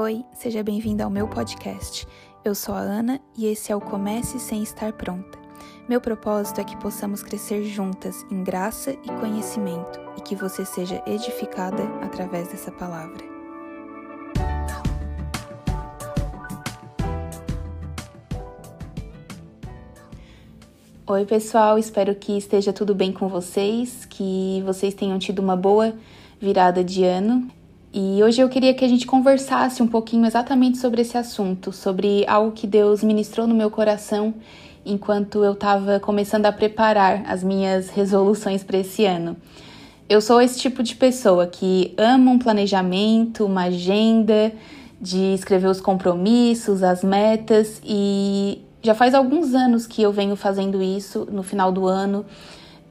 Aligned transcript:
Oi, 0.00 0.24
seja 0.32 0.62
bem-vindo 0.62 1.02
ao 1.02 1.10
meu 1.10 1.26
podcast. 1.26 2.06
Eu 2.44 2.54
sou 2.54 2.72
a 2.72 2.78
Ana 2.78 3.20
e 3.36 3.46
esse 3.46 3.72
é 3.72 3.74
o 3.74 3.80
Comece 3.80 4.38
Sem 4.38 4.62
Estar 4.62 4.92
Pronta. 4.92 5.36
Meu 5.88 6.00
propósito 6.00 6.60
é 6.60 6.64
que 6.64 6.76
possamos 6.76 7.20
crescer 7.20 7.64
juntas 7.64 8.24
em 8.30 8.44
graça 8.44 8.92
e 8.92 9.08
conhecimento 9.18 9.98
e 10.16 10.20
que 10.20 10.36
você 10.36 10.64
seja 10.64 11.02
edificada 11.04 11.82
através 12.00 12.46
dessa 12.46 12.70
palavra. 12.70 13.24
Oi, 21.08 21.26
pessoal, 21.26 21.76
espero 21.76 22.14
que 22.14 22.38
esteja 22.38 22.72
tudo 22.72 22.94
bem 22.94 23.12
com 23.12 23.26
vocês, 23.26 24.04
que 24.04 24.62
vocês 24.64 24.94
tenham 24.94 25.18
tido 25.18 25.40
uma 25.40 25.56
boa 25.56 25.92
virada 26.40 26.84
de 26.84 27.02
ano. 27.02 27.57
E 27.92 28.22
hoje 28.22 28.40
eu 28.40 28.48
queria 28.50 28.74
que 28.74 28.84
a 28.84 28.88
gente 28.88 29.06
conversasse 29.06 29.82
um 29.82 29.86
pouquinho 29.86 30.26
exatamente 30.26 30.76
sobre 30.76 31.00
esse 31.00 31.16
assunto, 31.16 31.72
sobre 31.72 32.24
algo 32.26 32.52
que 32.52 32.66
Deus 32.66 33.02
ministrou 33.02 33.46
no 33.46 33.54
meu 33.54 33.70
coração 33.70 34.34
enquanto 34.84 35.42
eu 35.42 35.52
estava 35.52 35.98
começando 35.98 36.46
a 36.46 36.52
preparar 36.52 37.24
as 37.26 37.42
minhas 37.42 37.88
resoluções 37.88 38.62
para 38.62 38.78
esse 38.78 39.06
ano. 39.06 39.36
Eu 40.08 40.20
sou 40.20 40.40
esse 40.40 40.58
tipo 40.58 40.82
de 40.82 40.94
pessoa 40.94 41.46
que 41.46 41.94
ama 41.96 42.30
um 42.30 42.38
planejamento, 42.38 43.44
uma 43.44 43.64
agenda, 43.64 44.52
de 45.00 45.34
escrever 45.34 45.68
os 45.68 45.80
compromissos, 45.80 46.82
as 46.82 47.02
metas 47.02 47.80
e 47.84 48.62
já 48.82 48.94
faz 48.94 49.14
alguns 49.14 49.54
anos 49.54 49.86
que 49.86 50.02
eu 50.02 50.12
venho 50.12 50.36
fazendo 50.36 50.82
isso 50.82 51.26
no 51.30 51.42
final 51.42 51.72
do 51.72 51.86
ano 51.86 52.24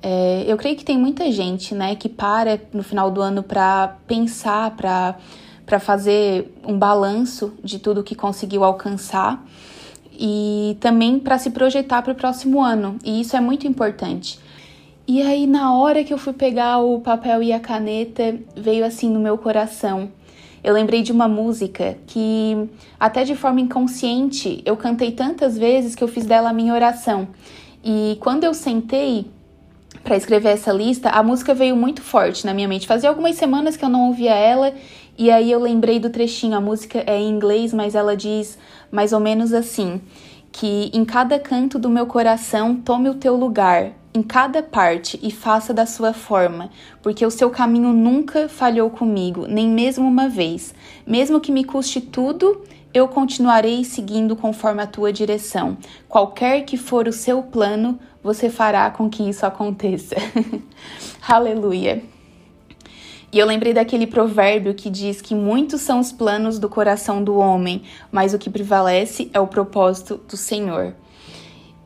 é, 0.02 0.44
eu 0.48 0.58
creio 0.58 0.76
que 0.76 0.86
tem 0.86 0.98
muita 0.98 1.32
gente, 1.32 1.74
né, 1.74 1.96
que 1.96 2.08
para 2.08 2.60
no 2.74 2.84
final 2.84 3.10
do 3.10 3.22
ano 3.22 3.42
para 3.42 3.98
pensar, 4.08 4.72
para 4.76 5.80
fazer 5.80 6.54
um 6.66 6.78
balanço 6.78 7.54
de 7.64 7.80
tudo 7.80 8.04
que 8.04 8.16
conseguiu 8.16 8.63
alcançar 8.63 9.44
e 10.12 10.77
também 10.80 11.20
para 11.20 11.38
se 11.38 11.52
projetar 11.52 12.02
para 12.02 12.13
o 12.13 12.16
próximo 12.16 12.62
ano. 12.62 12.98
E 13.04 13.21
isso 13.21 13.36
é 13.36 13.41
muito 13.41 13.68
importante. 13.68 14.40
E 15.08 15.21
aí, 15.21 15.48
na 15.48 15.74
hora 15.74 16.04
que 16.04 16.14
eu 16.14 16.18
fui 16.18 16.34
pegar 16.34 16.80
o 16.80 16.99
papel 16.99 17.41
e 17.41 17.54
a 17.54 17.60
caneta, 17.60 18.38
veio 18.55 18.86
assim 18.86 19.10
no 19.10 19.20
meu 19.20 19.38
coração. 19.38 20.12
Eu 20.64 20.74
lembrei 20.74 21.02
de 21.02 21.14
uma 21.14 21.30
música 21.30 21.98
que, 22.08 22.68
até 22.99 23.24
de 23.24 23.36
forma 23.36 23.62
inconsciente, 23.62 24.62
eu 24.66 24.76
cantei 24.76 25.12
tantas 25.12 25.58
vezes 25.58 25.96
que 25.96 26.04
eu 26.04 26.10
fiz 26.10 26.26
dela 26.26 26.49
a 26.49 26.54
minha 26.54 26.74
oração. 26.74 27.30
E 27.84 28.18
quando 28.20 28.43
eu 28.43 28.54
sentei 28.54 29.27
para 30.03 30.15
escrever 30.15 30.49
essa 30.49 30.71
lista, 30.71 31.09
a 31.09 31.21
música 31.21 31.53
veio 31.53 31.76
muito 31.76 32.01
forte 32.01 32.45
na 32.45 32.53
minha 32.53 32.67
mente. 32.67 32.87
Fazia 32.87 33.09
algumas 33.09 33.35
semanas 33.35 33.76
que 33.76 33.84
eu 33.84 33.90
não 33.90 34.07
ouvia 34.07 34.34
ela 34.34 34.73
e 35.17 35.31
aí 35.31 35.51
eu 35.51 35.59
lembrei 35.59 35.99
do 35.99 36.09
trechinho. 36.09 36.55
A 36.55 36.62
música 36.62 37.03
é 37.05 37.20
em 37.20 37.29
inglês, 37.29 37.73
mas 37.73 37.95
ela 37.95 38.15
diz 38.15 38.57
mais 38.91 39.13
ou 39.13 39.20
menos 39.20 39.53
assim: 39.53 40.01
que 40.51 40.90
em 40.93 41.03
cada 41.03 41.40
canto 41.40 41.77
do 41.77 41.90
meu 41.90 42.05
coração 42.05 42.75
tome 42.75 43.09
o 43.09 43.15
teu 43.15 43.35
lugar, 43.35 43.91
em 44.13 44.23
cada 44.23 44.63
parte 44.63 45.20
e 45.21 45.31
faça 45.31 45.73
da 45.73 45.85
sua 45.85 46.13
forma, 46.13 46.70
porque 47.01 47.25
o 47.25 47.31
seu 47.31 47.49
caminho 47.49 47.93
nunca 47.93 48.49
falhou 48.49 48.90
comigo, 48.90 49.45
nem 49.48 49.70
mesmo 49.70 50.07
uma 50.07 50.27
vez. 50.27 50.73
Mesmo 51.05 51.40
que 51.40 51.51
me 51.51 51.63
custe 51.63 52.01
tudo, 52.01 52.63
eu 52.93 53.07
continuarei 53.07 53.84
seguindo 53.84 54.35
conforme 54.35 54.81
a 54.81 54.87
tua 54.87 55.13
direção. 55.13 55.77
Qualquer 56.07 56.62
que 56.62 56.77
for 56.77 57.07
o 57.07 57.13
seu 57.13 57.43
plano, 57.43 57.99
você 58.28 58.50
fará 58.50 58.92
com 58.92 59.10
que 59.10 59.24
isso 59.24 59.46
aconteça. 59.46 60.18
Aleluia. 61.26 62.04
E 63.32 63.40
eu 63.40 63.48
lembrei 63.48 63.74
daquele 63.74 64.06
provérbio 64.06 64.74
que 64.74 64.90
diz 64.90 65.22
que 65.22 65.34
muitos 65.34 65.80
são 65.80 66.02
os 66.02 66.12
planos 66.12 66.59
do 66.59 66.68
coração 66.68 67.24
do 67.24 67.38
homem, 67.38 67.84
mas 68.12 68.34
o 68.34 68.38
que 68.38 68.50
prevalece 68.50 69.31
é 69.34 69.40
o 69.40 69.48
propósito 69.48 70.18
do 70.28 70.36
Senhor. 70.36 70.94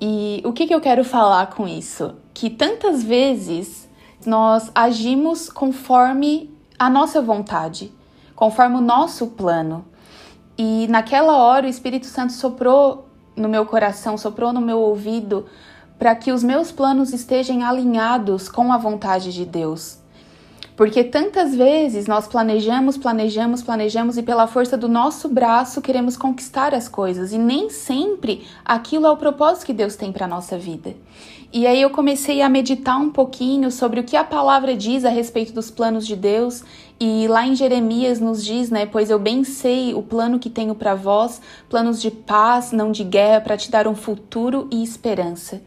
E 0.01 0.41
o 0.43 0.51
que, 0.51 0.65
que 0.65 0.73
eu 0.73 0.81
quero 0.81 1.03
falar 1.03 1.51
com 1.51 1.67
isso? 1.67 2.15
Que 2.33 2.49
tantas 2.49 3.03
vezes 3.03 3.87
nós 4.25 4.71
agimos 4.73 5.47
conforme 5.47 6.51
a 6.79 6.89
nossa 6.89 7.21
vontade, 7.21 7.91
conforme 8.35 8.77
o 8.77 8.81
nosso 8.81 9.27
plano. 9.27 9.85
E 10.57 10.87
naquela 10.89 11.37
hora 11.37 11.67
o 11.67 11.69
Espírito 11.69 12.07
Santo 12.07 12.33
soprou 12.33 13.07
no 13.35 13.47
meu 13.47 13.63
coração, 13.63 14.17
soprou 14.17 14.51
no 14.51 14.61
meu 14.61 14.79
ouvido, 14.79 15.45
para 16.01 16.15
que 16.15 16.31
os 16.31 16.41
meus 16.41 16.71
planos 16.71 17.13
estejam 17.13 17.63
alinhados 17.63 18.49
com 18.49 18.73
a 18.73 18.77
vontade 18.79 19.31
de 19.31 19.45
Deus. 19.45 19.99
Porque 20.75 21.03
tantas 21.03 21.53
vezes 21.53 22.07
nós 22.07 22.27
planejamos, 22.27 22.97
planejamos, 22.97 23.61
planejamos 23.61 24.17
e 24.17 24.23
pela 24.23 24.47
força 24.47 24.75
do 24.75 24.87
nosso 24.89 25.29
braço 25.29 25.79
queremos 25.79 26.17
conquistar 26.17 26.73
as 26.73 26.89
coisas 26.89 27.31
e 27.33 27.37
nem 27.37 27.69
sempre 27.69 28.47
aquilo 28.65 29.05
é 29.05 29.11
o 29.11 29.17
propósito 29.17 29.67
que 29.67 29.73
Deus 29.73 29.95
tem 29.95 30.11
para 30.11 30.27
nossa 30.27 30.57
vida. 30.57 30.95
E 31.53 31.67
aí 31.67 31.79
eu 31.79 31.91
comecei 31.91 32.41
a 32.41 32.49
meditar 32.49 32.97
um 32.97 33.11
pouquinho 33.11 33.69
sobre 33.69 33.99
o 33.99 34.03
que 34.03 34.17
a 34.17 34.23
palavra 34.23 34.75
diz 34.75 35.05
a 35.05 35.09
respeito 35.09 35.53
dos 35.53 35.69
planos 35.69 36.07
de 36.07 36.15
Deus 36.15 36.63
e 37.03 37.27
lá 37.27 37.47
em 37.47 37.55
Jeremias 37.55 38.19
nos 38.19 38.45
diz, 38.45 38.69
né, 38.69 38.85
pois 38.85 39.09
eu 39.09 39.17
bem 39.17 39.43
sei 39.43 39.91
o 39.91 40.03
plano 40.03 40.37
que 40.37 40.51
tenho 40.51 40.75
para 40.75 40.93
vós, 40.93 41.41
planos 41.67 41.99
de 41.99 42.11
paz, 42.11 42.71
não 42.71 42.91
de 42.91 43.03
guerra, 43.03 43.41
para 43.41 43.57
te 43.57 43.71
dar 43.71 43.87
um 43.87 43.95
futuro 43.95 44.67
e 44.69 44.83
esperança. 44.83 45.63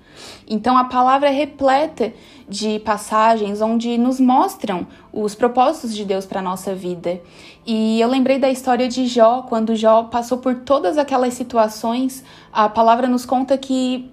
Então 0.48 0.78
a 0.78 0.84
palavra 0.84 1.28
é 1.28 1.32
repleta 1.32 2.12
de 2.48 2.78
passagens 2.78 3.60
onde 3.60 3.98
nos 3.98 4.20
mostram 4.20 4.86
os 5.12 5.34
propósitos 5.34 5.92
de 5.92 6.04
Deus 6.04 6.24
para 6.24 6.40
nossa 6.40 6.72
vida. 6.72 7.20
E 7.66 8.00
eu 8.00 8.08
lembrei 8.08 8.38
da 8.38 8.48
história 8.48 8.86
de 8.86 9.08
Jó, 9.08 9.42
quando 9.42 9.74
Jó 9.74 10.04
passou 10.04 10.38
por 10.38 10.54
todas 10.60 10.96
aquelas 10.96 11.34
situações, 11.34 12.22
a 12.52 12.68
palavra 12.68 13.08
nos 13.08 13.26
conta 13.26 13.58
que 13.58 14.08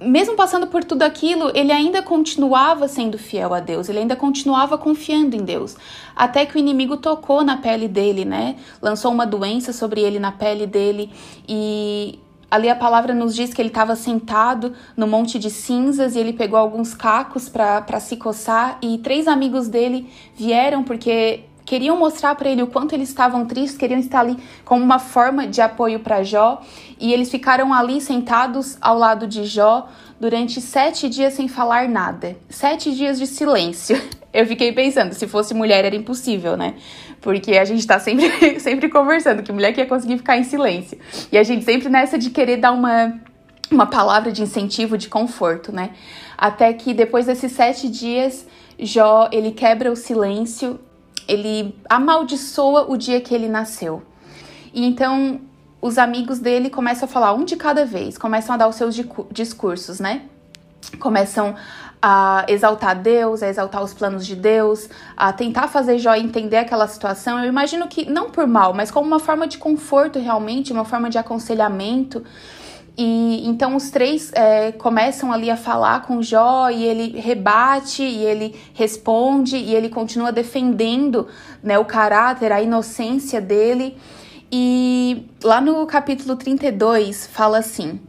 mesmo 0.00 0.34
passando 0.34 0.66
por 0.66 0.82
tudo 0.82 1.02
aquilo, 1.02 1.50
ele 1.54 1.70
ainda 1.70 2.02
continuava 2.02 2.88
sendo 2.88 3.18
fiel 3.18 3.52
a 3.52 3.60
Deus, 3.60 3.88
ele 3.88 3.98
ainda 3.98 4.16
continuava 4.16 4.78
confiando 4.78 5.36
em 5.36 5.44
Deus. 5.44 5.76
Até 6.16 6.46
que 6.46 6.56
o 6.56 6.58
inimigo 6.58 6.96
tocou 6.96 7.44
na 7.44 7.58
pele 7.58 7.86
dele, 7.86 8.24
né? 8.24 8.56
Lançou 8.80 9.12
uma 9.12 9.26
doença 9.26 9.72
sobre 9.72 10.00
ele 10.00 10.18
na 10.18 10.32
pele 10.32 10.66
dele 10.66 11.10
e 11.48 12.18
Ali 12.50 12.68
a 12.68 12.74
palavra 12.74 13.14
nos 13.14 13.32
diz 13.36 13.54
que 13.54 13.62
ele 13.62 13.68
estava 13.68 13.94
sentado 13.94 14.72
no 14.96 15.06
monte 15.06 15.38
de 15.38 15.48
cinzas 15.48 16.16
e 16.16 16.18
ele 16.18 16.32
pegou 16.32 16.58
alguns 16.58 16.94
cacos 16.94 17.48
para 17.48 18.00
se 18.00 18.16
coçar 18.16 18.76
e 18.82 18.98
três 18.98 19.28
amigos 19.28 19.68
dele 19.68 20.10
vieram 20.34 20.82
porque 20.82 21.44
queriam 21.70 21.96
mostrar 21.96 22.34
para 22.34 22.50
ele 22.50 22.64
o 22.64 22.66
quanto 22.66 22.96
eles 22.96 23.08
estavam 23.08 23.46
tristes, 23.46 23.78
queriam 23.78 24.00
estar 24.00 24.18
ali 24.18 24.36
como 24.64 24.82
uma 24.82 24.98
forma 24.98 25.46
de 25.46 25.60
apoio 25.60 26.00
para 26.00 26.24
Jó 26.24 26.60
e 26.98 27.12
eles 27.12 27.30
ficaram 27.30 27.72
ali 27.72 28.00
sentados 28.00 28.76
ao 28.80 28.98
lado 28.98 29.24
de 29.24 29.44
Jó 29.44 29.88
durante 30.18 30.60
sete 30.60 31.08
dias 31.08 31.34
sem 31.34 31.46
falar 31.46 31.88
nada, 31.88 32.36
sete 32.48 32.92
dias 32.92 33.20
de 33.20 33.26
silêncio. 33.28 33.96
Eu 34.34 34.44
fiquei 34.46 34.72
pensando, 34.72 35.14
se 35.14 35.28
fosse 35.28 35.54
mulher 35.54 35.84
era 35.84 35.94
impossível, 35.94 36.56
né? 36.56 36.74
Porque 37.20 37.56
a 37.56 37.64
gente 37.64 37.86
tá 37.86 38.00
sempre, 38.00 38.28
sempre 38.58 38.88
conversando, 38.88 39.40
que 39.40 39.52
mulher 39.52 39.72
que 39.72 39.80
ia 39.80 39.86
conseguir 39.86 40.18
ficar 40.18 40.36
em 40.38 40.42
silêncio. 40.42 40.98
E 41.30 41.38
a 41.38 41.44
gente 41.44 41.64
sempre 41.64 41.88
nessa 41.88 42.18
de 42.18 42.30
querer 42.30 42.56
dar 42.56 42.72
uma, 42.72 43.16
uma 43.70 43.86
palavra 43.86 44.32
de 44.32 44.42
incentivo, 44.42 44.98
de 44.98 45.08
conforto, 45.08 45.70
né? 45.70 45.90
Até 46.36 46.72
que 46.72 46.92
depois 46.92 47.26
desses 47.26 47.52
sete 47.52 47.88
dias, 47.88 48.44
Jó, 48.76 49.28
ele 49.30 49.52
quebra 49.52 49.92
o 49.92 49.94
silêncio, 49.94 50.80
ele 51.30 51.74
amaldiçoa 51.88 52.90
o 52.90 52.96
dia 52.96 53.20
que 53.20 53.34
ele 53.34 53.48
nasceu. 53.48 54.02
E 54.74 54.84
então 54.84 55.40
os 55.80 55.96
amigos 55.96 56.38
dele 56.38 56.68
começam 56.68 57.08
a 57.08 57.10
falar 57.10 57.32
um 57.32 57.44
de 57.44 57.56
cada 57.56 57.86
vez, 57.86 58.18
começam 58.18 58.54
a 58.54 58.58
dar 58.58 58.68
os 58.68 58.76
seus 58.76 58.94
discursos, 59.30 60.00
né? 60.00 60.22
Começam 60.98 61.54
a 62.02 62.44
exaltar 62.48 62.98
Deus, 63.00 63.42
a 63.42 63.48
exaltar 63.48 63.82
os 63.82 63.92
planos 63.92 64.26
de 64.26 64.34
Deus, 64.34 64.88
a 65.16 65.32
tentar 65.32 65.68
fazer 65.68 65.98
Jó 65.98 66.14
entender 66.14 66.56
aquela 66.56 66.88
situação. 66.88 67.38
Eu 67.38 67.46
imagino 67.46 67.86
que 67.88 68.10
não 68.10 68.30
por 68.30 68.46
mal, 68.46 68.72
mas 68.72 68.90
como 68.90 69.06
uma 69.06 69.20
forma 69.20 69.46
de 69.46 69.58
conforto 69.58 70.18
realmente, 70.18 70.72
uma 70.72 70.84
forma 70.84 71.10
de 71.10 71.18
aconselhamento. 71.18 72.24
E 72.96 73.46
então 73.46 73.76
os 73.76 73.90
três 73.90 74.32
é, 74.32 74.72
começam 74.72 75.32
ali 75.32 75.50
a 75.50 75.56
falar 75.56 76.02
com 76.02 76.22
Jó 76.22 76.68
e 76.68 76.84
ele 76.84 77.18
rebate 77.18 78.02
e 78.02 78.24
ele 78.24 78.54
responde 78.74 79.56
e 79.56 79.74
ele 79.74 79.88
continua 79.88 80.32
defendendo 80.32 81.26
né, 81.62 81.78
o 81.78 81.84
caráter, 81.84 82.52
a 82.52 82.60
inocência 82.60 83.40
dele. 83.40 83.96
E 84.52 85.26
lá 85.42 85.60
no 85.60 85.86
capítulo 85.86 86.36
32 86.36 87.26
fala 87.26 87.58
assim: 87.58 88.00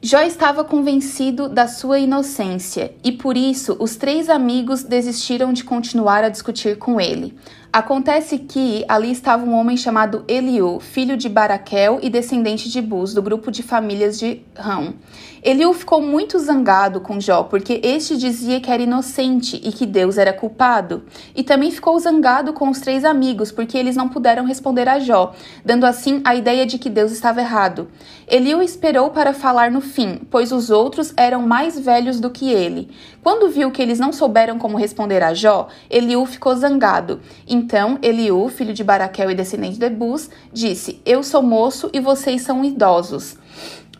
Jó 0.00 0.20
estava 0.20 0.64
convencido 0.64 1.48
da 1.48 1.66
sua 1.66 1.98
inocência 1.98 2.94
e 3.02 3.12
por 3.12 3.36
isso 3.36 3.76
os 3.78 3.96
três 3.96 4.30
amigos 4.30 4.82
desistiram 4.82 5.52
de 5.52 5.64
continuar 5.64 6.24
a 6.24 6.28
discutir 6.28 6.78
com 6.78 7.00
ele. 7.00 7.36
Acontece 7.76 8.38
que 8.38 8.86
ali 8.88 9.10
estava 9.10 9.44
um 9.44 9.52
homem 9.52 9.76
chamado 9.76 10.24
Eliú, 10.26 10.80
filho 10.80 11.14
de 11.14 11.28
Baraquel 11.28 11.98
e 12.00 12.08
descendente 12.08 12.70
de 12.70 12.80
Bus, 12.80 13.12
do 13.12 13.20
grupo 13.20 13.50
de 13.50 13.62
famílias 13.62 14.18
de 14.18 14.40
Rão. 14.56 14.94
Eliú 15.42 15.74
ficou 15.74 16.00
muito 16.00 16.38
zangado 16.38 17.02
com 17.02 17.20
Jó, 17.20 17.42
porque 17.42 17.78
este 17.84 18.16
dizia 18.16 18.60
que 18.60 18.70
era 18.70 18.82
inocente 18.82 19.60
e 19.62 19.70
que 19.70 19.84
Deus 19.84 20.16
era 20.16 20.32
culpado. 20.32 21.04
E 21.34 21.42
também 21.42 21.70
ficou 21.70 21.98
zangado 22.00 22.54
com 22.54 22.70
os 22.70 22.80
três 22.80 23.04
amigos, 23.04 23.52
porque 23.52 23.76
eles 23.76 23.94
não 23.94 24.08
puderam 24.08 24.46
responder 24.46 24.88
a 24.88 24.98
Jó, 24.98 25.34
dando 25.62 25.84
assim 25.84 26.22
a 26.24 26.34
ideia 26.34 26.64
de 26.64 26.78
que 26.78 26.88
Deus 26.88 27.12
estava 27.12 27.42
errado. 27.42 27.88
Eliú 28.26 28.62
esperou 28.62 29.10
para 29.10 29.34
falar 29.34 29.70
no 29.70 29.82
fim, 29.82 30.22
pois 30.30 30.50
os 30.50 30.70
outros 30.70 31.12
eram 31.14 31.42
mais 31.42 31.78
velhos 31.78 32.18
do 32.18 32.30
que 32.30 32.50
ele. 32.50 32.88
Quando 33.22 33.50
viu 33.50 33.70
que 33.70 33.82
eles 33.82 34.00
não 34.00 34.12
souberam 34.12 34.58
como 34.58 34.78
responder 34.78 35.22
a 35.22 35.34
Jó, 35.34 35.68
Eliú 35.90 36.24
ficou 36.24 36.56
zangado. 36.56 37.20
Então 37.46 37.65
Eliú, 38.02 38.48
filho 38.48 38.72
de 38.72 38.84
Baraquel 38.84 39.30
e 39.30 39.34
descendente 39.34 39.78
de 39.78 39.88
Bus, 39.90 40.30
disse: 40.52 41.00
Eu 41.04 41.22
sou 41.22 41.42
moço 41.42 41.90
e 41.92 42.00
vocês 42.00 42.42
são 42.42 42.64
idosos. 42.64 43.36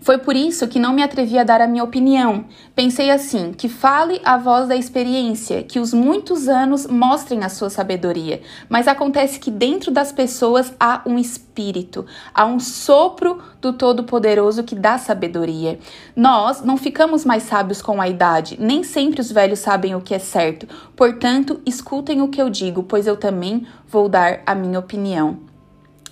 Foi 0.06 0.18
por 0.18 0.36
isso 0.36 0.68
que 0.68 0.78
não 0.78 0.92
me 0.92 1.02
atrevi 1.02 1.36
a 1.36 1.42
dar 1.42 1.60
a 1.60 1.66
minha 1.66 1.82
opinião. 1.82 2.44
Pensei 2.76 3.10
assim: 3.10 3.52
que 3.52 3.68
fale 3.68 4.20
a 4.24 4.38
voz 4.38 4.68
da 4.68 4.76
experiência, 4.76 5.64
que 5.64 5.80
os 5.80 5.92
muitos 5.92 6.46
anos 6.46 6.86
mostrem 6.86 7.42
a 7.42 7.48
sua 7.48 7.68
sabedoria. 7.68 8.40
Mas 8.68 8.86
acontece 8.86 9.40
que 9.40 9.50
dentro 9.50 9.90
das 9.90 10.12
pessoas 10.12 10.72
há 10.78 11.02
um 11.04 11.18
espírito, 11.18 12.06
há 12.32 12.46
um 12.46 12.60
sopro 12.60 13.42
do 13.60 13.72
Todo-Poderoso 13.72 14.62
que 14.62 14.76
dá 14.76 14.96
sabedoria. 14.96 15.76
Nós 16.14 16.62
não 16.62 16.76
ficamos 16.76 17.24
mais 17.24 17.42
sábios 17.42 17.82
com 17.82 18.00
a 18.00 18.08
idade, 18.08 18.56
nem 18.60 18.84
sempre 18.84 19.20
os 19.20 19.32
velhos 19.32 19.58
sabem 19.58 19.96
o 19.96 20.00
que 20.00 20.14
é 20.14 20.20
certo. 20.20 20.68
Portanto, 20.94 21.60
escutem 21.66 22.22
o 22.22 22.28
que 22.28 22.40
eu 22.40 22.48
digo, 22.48 22.84
pois 22.84 23.08
eu 23.08 23.16
também 23.16 23.66
vou 23.88 24.08
dar 24.08 24.40
a 24.46 24.54
minha 24.54 24.78
opinião. 24.78 25.45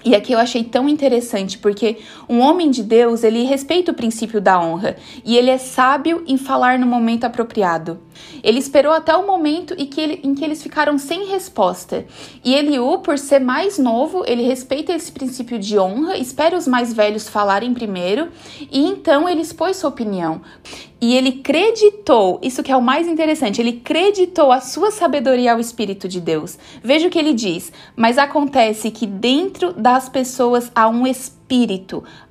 E 0.05 0.15
aqui 0.15 0.33
eu 0.33 0.39
achei 0.39 0.63
tão 0.63 0.87
interessante 0.87 1.57
porque 1.57 1.97
um 2.29 2.41
homem 2.41 2.71
de 2.71 2.83
Deus, 2.83 3.25
ele 3.25 3.45
respeita 3.45 3.91
o 3.91 3.95
princípio 3.95 4.39
da 4.41 4.61
honra 4.61 4.97
e 5.25 5.37
ele 5.37 5.49
é 5.49 5.57
sábio 5.57 6.23
em 6.27 6.37
falar 6.37 6.79
no 6.79 6.87
momento 6.87 7.25
apropriado. 7.25 7.99
Ele 8.43 8.59
esperou 8.59 8.93
até 8.93 9.15
o 9.17 9.27
momento 9.27 9.75
em 9.79 9.87
que, 9.87 10.01
ele, 10.01 10.21
em 10.23 10.35
que 10.35 10.45
eles 10.45 10.63
ficaram 10.63 10.99
sem 10.99 11.27
resposta. 11.27 12.07
E 12.45 12.55
Eliú, 12.55 12.99
por 12.99 13.19
ser 13.19 13.41
mais 13.41 13.79
novo, 13.79 14.25
ele 14.27 14.43
respeita 14.43 14.93
esse 14.93 15.11
princípio 15.11 15.59
de 15.59 15.79
honra, 15.79 16.17
espera 16.17 16.57
os 16.57 16.67
mais 16.67 16.93
velhos 16.93 17.29
falarem 17.29 17.75
primeiro 17.75 18.29
e 18.71 18.81
então 18.87 19.29
ele 19.29 19.41
expôs 19.41 19.77
sua 19.77 19.91
opinião. 19.91 20.41
E 21.01 21.15
ele 21.15 21.33
creditou, 21.33 22.41
isso 22.43 22.63
que 22.63 22.73
é 22.73 22.77
o 22.77 22.81
mais 22.81 23.07
interessante, 23.07 23.61
ele 23.61 23.75
creditou 23.75 24.51
a 24.51 24.61
sua 24.61 24.91
sabedoria 24.91 25.53
ao 25.53 25.61
Espírito 25.61 26.09
de 26.09 26.19
Deus. 26.19 26.59
Veja 26.83 27.09
o 27.09 27.11
que 27.11 27.19
ele 27.19 27.35
diz: 27.35 27.71
Mas 27.95 28.17
acontece 28.17 28.91
que 28.91 29.07
dentro 29.07 29.75
das 29.75 30.09
pessoas 30.09 30.73
há 30.75 30.89
um 30.89 31.07
Espírito, 31.07 31.44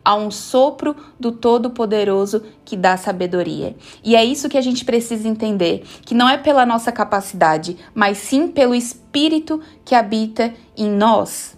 há 0.04 0.16
um 0.16 0.30
sopro 0.30 0.96
do 1.20 1.32
Todo-Poderoso 1.32 2.44
que 2.66 2.76
dá 2.76 2.98
sabedoria. 2.98 3.76
E 4.04 4.16
é 4.16 4.24
isso 4.24 4.50
que 4.50 4.58
a 4.58 4.62
gente 4.62 4.84
precisa 4.84 5.28
entender: 5.28 5.84
que 6.06 6.14
não 6.14 6.28
é 6.28 6.38
pela 6.38 6.66
nossa 6.66 6.92
capacidade, 6.92 7.78
mas 7.94 8.18
sim 8.18 8.48
pelo 8.48 8.76
Espírito 8.76 9.62
que 9.86 9.96
habita 9.96 10.54
em 10.76 10.90
nós. 10.90 11.56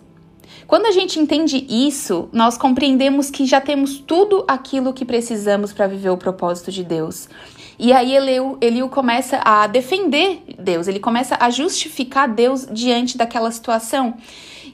Quando 0.68 0.88
a 0.88 0.92
gente 0.92 1.20
entende 1.20 1.66
isso, 1.70 2.28
nós 2.32 2.58
compreendemos 2.58 3.30
que 3.30 3.46
já 3.46 3.62
temos 3.62 4.00
tudo 4.00 4.44
aquilo 4.48 4.94
que 4.94 5.06
precisamos 5.06 5.72
para 5.72 5.88
viver 5.88 6.10
o 6.10 6.18
propósito 6.18 6.72
de 6.72 6.84
Deus. 6.84 7.30
E 7.78 7.94
aí 7.94 8.16
Eliu, 8.16 8.58
Eliu 8.60 8.90
começa 8.90 9.38
a 9.44 9.68
defender 9.68 10.42
Deus, 10.58 10.88
ele 10.88 11.00
começa 11.00 11.38
a 11.40 11.50
justificar 11.50 12.28
Deus 12.28 12.66
diante 12.72 13.18
daquela 13.18 13.52
situação. 13.52 14.16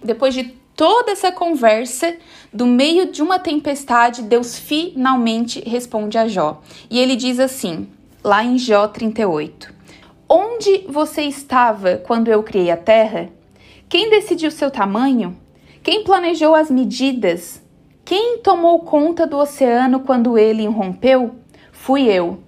Depois 0.03 0.33
de 0.33 0.60
toda 0.75 1.11
essa 1.11 1.31
conversa, 1.31 2.15
do 2.51 2.65
meio 2.65 3.11
de 3.11 3.21
uma 3.21 3.39
tempestade, 3.39 4.23
Deus 4.23 4.57
finalmente 4.57 5.61
responde 5.67 6.17
a 6.17 6.27
Jó. 6.27 6.61
E 6.89 6.99
ele 6.99 7.15
diz 7.15 7.39
assim, 7.39 7.87
lá 8.23 8.43
em 8.43 8.57
Jó 8.57 8.87
38: 8.87 9.73
Onde 10.27 10.85
você 10.87 11.23
estava 11.23 11.97
quando 11.97 12.29
eu 12.29 12.43
criei 12.43 12.71
a 12.71 12.77
terra? 12.77 13.29
Quem 13.89 14.09
decidiu 14.09 14.51
seu 14.51 14.71
tamanho? 14.71 15.37
Quem 15.83 16.03
planejou 16.03 16.55
as 16.55 16.69
medidas? 16.69 17.61
Quem 18.05 18.39
tomou 18.39 18.79
conta 18.79 19.25
do 19.25 19.37
oceano 19.37 20.01
quando 20.01 20.37
ele 20.37 20.63
irrompeu? 20.63 21.35
Fui 21.71 22.03
eu. 22.03 22.39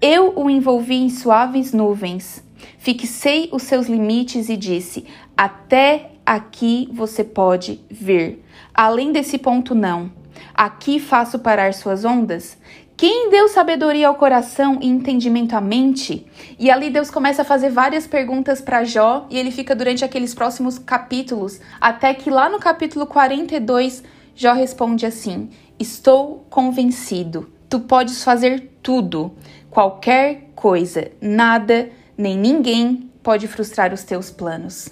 Eu 0.00 0.32
o 0.36 0.50
envolvi 0.50 0.96
em 0.96 1.08
suaves 1.08 1.72
nuvens. 1.72 2.44
Fixei 2.78 3.48
os 3.52 3.62
seus 3.62 3.86
limites 3.86 4.48
e 4.48 4.56
disse: 4.56 5.06
Até 5.36 6.12
aqui 6.26 6.90
você 6.92 7.22
pode 7.22 7.80
vir. 7.88 8.44
Além 8.74 9.12
desse 9.12 9.38
ponto, 9.38 9.74
não. 9.74 10.10
Aqui 10.52 10.98
faço 10.98 11.38
parar 11.38 11.72
suas 11.72 12.04
ondas. 12.04 12.58
Quem 12.96 13.30
deu 13.30 13.46
sabedoria 13.48 14.08
ao 14.08 14.14
coração 14.14 14.78
e 14.80 14.88
entendimento 14.88 15.54
à 15.54 15.60
mente? 15.60 16.26
E 16.58 16.70
ali 16.70 16.90
Deus 16.90 17.10
começa 17.10 17.42
a 17.42 17.44
fazer 17.44 17.70
várias 17.70 18.06
perguntas 18.06 18.60
para 18.60 18.84
Jó 18.84 19.26
e 19.30 19.38
ele 19.38 19.50
fica 19.50 19.76
durante 19.76 20.04
aqueles 20.04 20.34
próximos 20.34 20.78
capítulos, 20.78 21.60
até 21.80 22.14
que 22.14 22.30
lá 22.30 22.48
no 22.48 22.58
capítulo 22.58 23.06
42, 23.06 24.02
Jó 24.34 24.54
responde 24.54 25.04
assim: 25.04 25.50
Estou 25.78 26.46
convencido. 26.48 27.50
Tu 27.68 27.80
podes 27.80 28.24
fazer 28.24 28.78
tudo, 28.82 29.32
qualquer 29.70 30.52
coisa, 30.54 31.10
nada 31.20 31.90
nem 32.16 32.38
ninguém 32.38 33.10
pode 33.22 33.46
frustrar 33.46 33.92
os 33.92 34.04
teus 34.04 34.30
planos. 34.30 34.88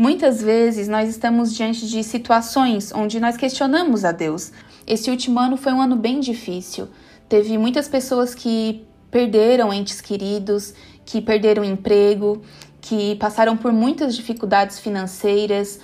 Muitas 0.00 0.40
vezes 0.40 0.88
nós 0.88 1.10
estamos 1.10 1.54
diante 1.54 1.86
de 1.86 2.02
situações 2.02 2.90
onde 2.90 3.20
nós 3.20 3.36
questionamos 3.36 4.02
a 4.02 4.12
Deus, 4.12 4.50
esse 4.86 5.10
último 5.10 5.38
ano 5.38 5.58
foi 5.58 5.74
um 5.74 5.82
ano 5.82 5.94
bem 5.94 6.20
difícil. 6.20 6.88
Teve 7.28 7.58
muitas 7.58 7.86
pessoas 7.86 8.34
que 8.34 8.82
perderam 9.10 9.70
entes 9.70 10.00
queridos, 10.00 10.72
que 11.04 11.20
perderam 11.20 11.62
emprego, 11.62 12.40
que 12.80 13.14
passaram 13.16 13.58
por 13.58 13.74
muitas 13.74 14.16
dificuldades 14.16 14.78
financeiras, 14.78 15.78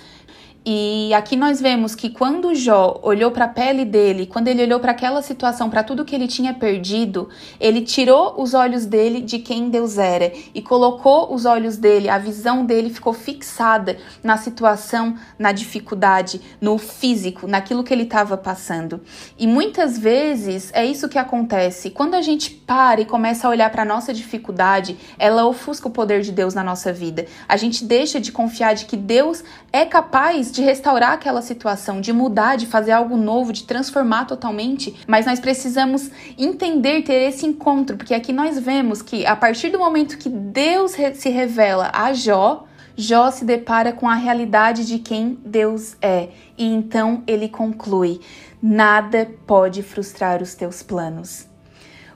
e 0.69 1.13
aqui 1.13 1.37
nós 1.37 1.61
vemos 1.61 1.95
que 1.95 2.09
quando 2.09 2.53
Jó 2.53 2.99
olhou 3.01 3.31
para 3.31 3.45
a 3.45 3.47
pele 3.47 3.85
dele, 3.85 4.25
quando 4.25 4.49
ele 4.49 4.61
olhou 4.61 4.81
para 4.81 4.91
aquela 4.91 5.21
situação, 5.21 5.69
para 5.69 5.81
tudo 5.81 6.03
que 6.03 6.13
ele 6.13 6.27
tinha 6.27 6.53
perdido, 6.53 7.29
ele 7.57 7.79
tirou 7.79 8.33
os 8.37 8.53
olhos 8.53 8.85
dele 8.85 9.21
de 9.21 9.39
quem 9.39 9.69
Deus 9.69 9.97
era 9.97 10.29
e 10.53 10.61
colocou 10.61 11.33
os 11.33 11.45
olhos 11.45 11.77
dele, 11.77 12.09
a 12.09 12.17
visão 12.17 12.65
dele 12.65 12.89
ficou 12.89 13.13
fixada 13.13 13.97
na 14.21 14.35
situação, 14.35 15.15
na 15.39 15.53
dificuldade, 15.53 16.41
no 16.59 16.77
físico, 16.77 17.47
naquilo 17.47 17.81
que 17.81 17.93
ele 17.93 18.03
estava 18.03 18.35
passando. 18.35 18.99
E 19.39 19.47
muitas 19.47 19.97
vezes 19.97 20.69
é 20.73 20.85
isso 20.85 21.07
que 21.07 21.17
acontece. 21.17 21.91
Quando 21.91 22.15
a 22.15 22.21
gente 22.21 22.51
para 22.51 22.99
e 22.99 23.05
começa 23.05 23.47
a 23.47 23.49
olhar 23.49 23.71
para 23.71 23.83
a 23.83 23.85
nossa 23.85 24.13
dificuldade, 24.13 24.97
ela 25.17 25.45
ofusca 25.45 25.87
o 25.87 25.91
poder 25.91 26.23
de 26.23 26.33
Deus 26.33 26.53
na 26.53 26.61
nossa 26.61 26.91
vida. 26.91 27.25
A 27.47 27.55
gente 27.55 27.85
deixa 27.85 28.19
de 28.19 28.33
confiar 28.33 28.75
de 28.75 28.83
que 28.83 28.97
Deus 28.97 29.45
é 29.71 29.85
capaz 29.85 30.56
de 30.57 30.63
restaurar 30.63 31.11
aquela 31.11 31.43
situação, 31.43 32.01
de 32.01 32.11
mudar, 32.11 32.55
de 32.55 32.65
fazer 32.65 32.91
algo 32.91 33.15
novo, 33.15 33.53
de 33.53 33.63
transformar 33.63 34.25
totalmente, 34.25 34.95
mas 35.07 35.27
nós 35.27 35.39
precisamos 35.39 36.09
entender, 36.35 37.03
ter 37.03 37.29
esse 37.29 37.45
encontro, 37.45 37.95
porque 37.95 38.15
aqui 38.15 38.33
nós 38.33 38.57
vemos 38.57 39.03
que 39.03 39.23
a 39.23 39.35
partir 39.35 39.69
do 39.69 39.77
momento 39.77 40.17
que 40.17 40.27
Deus 40.29 40.93
se 41.13 41.29
revela 41.29 41.91
a 41.93 42.11
Jó, 42.11 42.65
Jó 42.95 43.29
se 43.29 43.45
depara 43.45 43.93
com 43.93 44.09
a 44.09 44.15
realidade 44.15 44.83
de 44.87 44.97
quem 44.97 45.37
Deus 45.45 45.95
é 46.01 46.29
e 46.57 46.65
então 46.65 47.21
ele 47.27 47.47
conclui: 47.47 48.19
nada 48.59 49.29
pode 49.45 49.83
frustrar 49.83 50.41
os 50.41 50.55
teus 50.55 50.81
planos. 50.81 51.45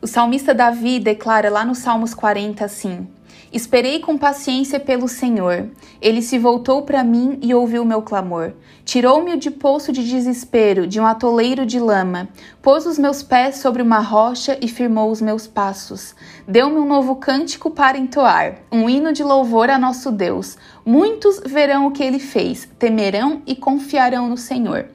O 0.01 0.07
salmista 0.07 0.55
Davi 0.55 0.99
declara 0.99 1.51
lá 1.51 1.63
no 1.63 1.75
Salmos 1.75 2.15
40 2.15 2.65
assim: 2.65 3.07
Esperei 3.53 3.99
com 3.99 4.17
paciência 4.17 4.79
pelo 4.79 5.09
Senhor. 5.09 5.69
Ele 6.01 6.21
se 6.21 6.39
voltou 6.39 6.83
para 6.83 7.03
mim 7.03 7.37
e 7.41 7.53
ouviu 7.53 7.83
meu 7.83 8.01
clamor. 8.01 8.53
Tirou-me 8.85 9.35
de 9.35 9.51
poço 9.51 9.91
de 9.91 10.07
desespero, 10.07 10.87
de 10.87 11.01
um 11.01 11.05
atoleiro 11.05 11.65
de 11.65 11.77
lama. 11.77 12.29
Pôs 12.61 12.85
os 12.85 12.97
meus 12.97 13.21
pés 13.21 13.57
sobre 13.57 13.81
uma 13.81 13.99
rocha 13.99 14.57
e 14.61 14.69
firmou 14.69 15.11
os 15.11 15.19
meus 15.19 15.47
passos. 15.47 16.15
Deu-me 16.47 16.77
um 16.77 16.87
novo 16.87 17.17
cântico 17.17 17.69
para 17.69 17.97
entoar, 17.97 18.59
um 18.71 18.89
hino 18.89 19.11
de 19.11 19.23
louvor 19.23 19.69
a 19.69 19.77
nosso 19.77 20.11
Deus. 20.11 20.57
Muitos 20.85 21.41
verão 21.45 21.87
o 21.87 21.91
que 21.91 22.03
ele 22.03 22.19
fez, 22.19 22.69
temerão 22.79 23.41
e 23.45 23.53
confiarão 23.53 24.29
no 24.29 24.37
Senhor. 24.37 24.85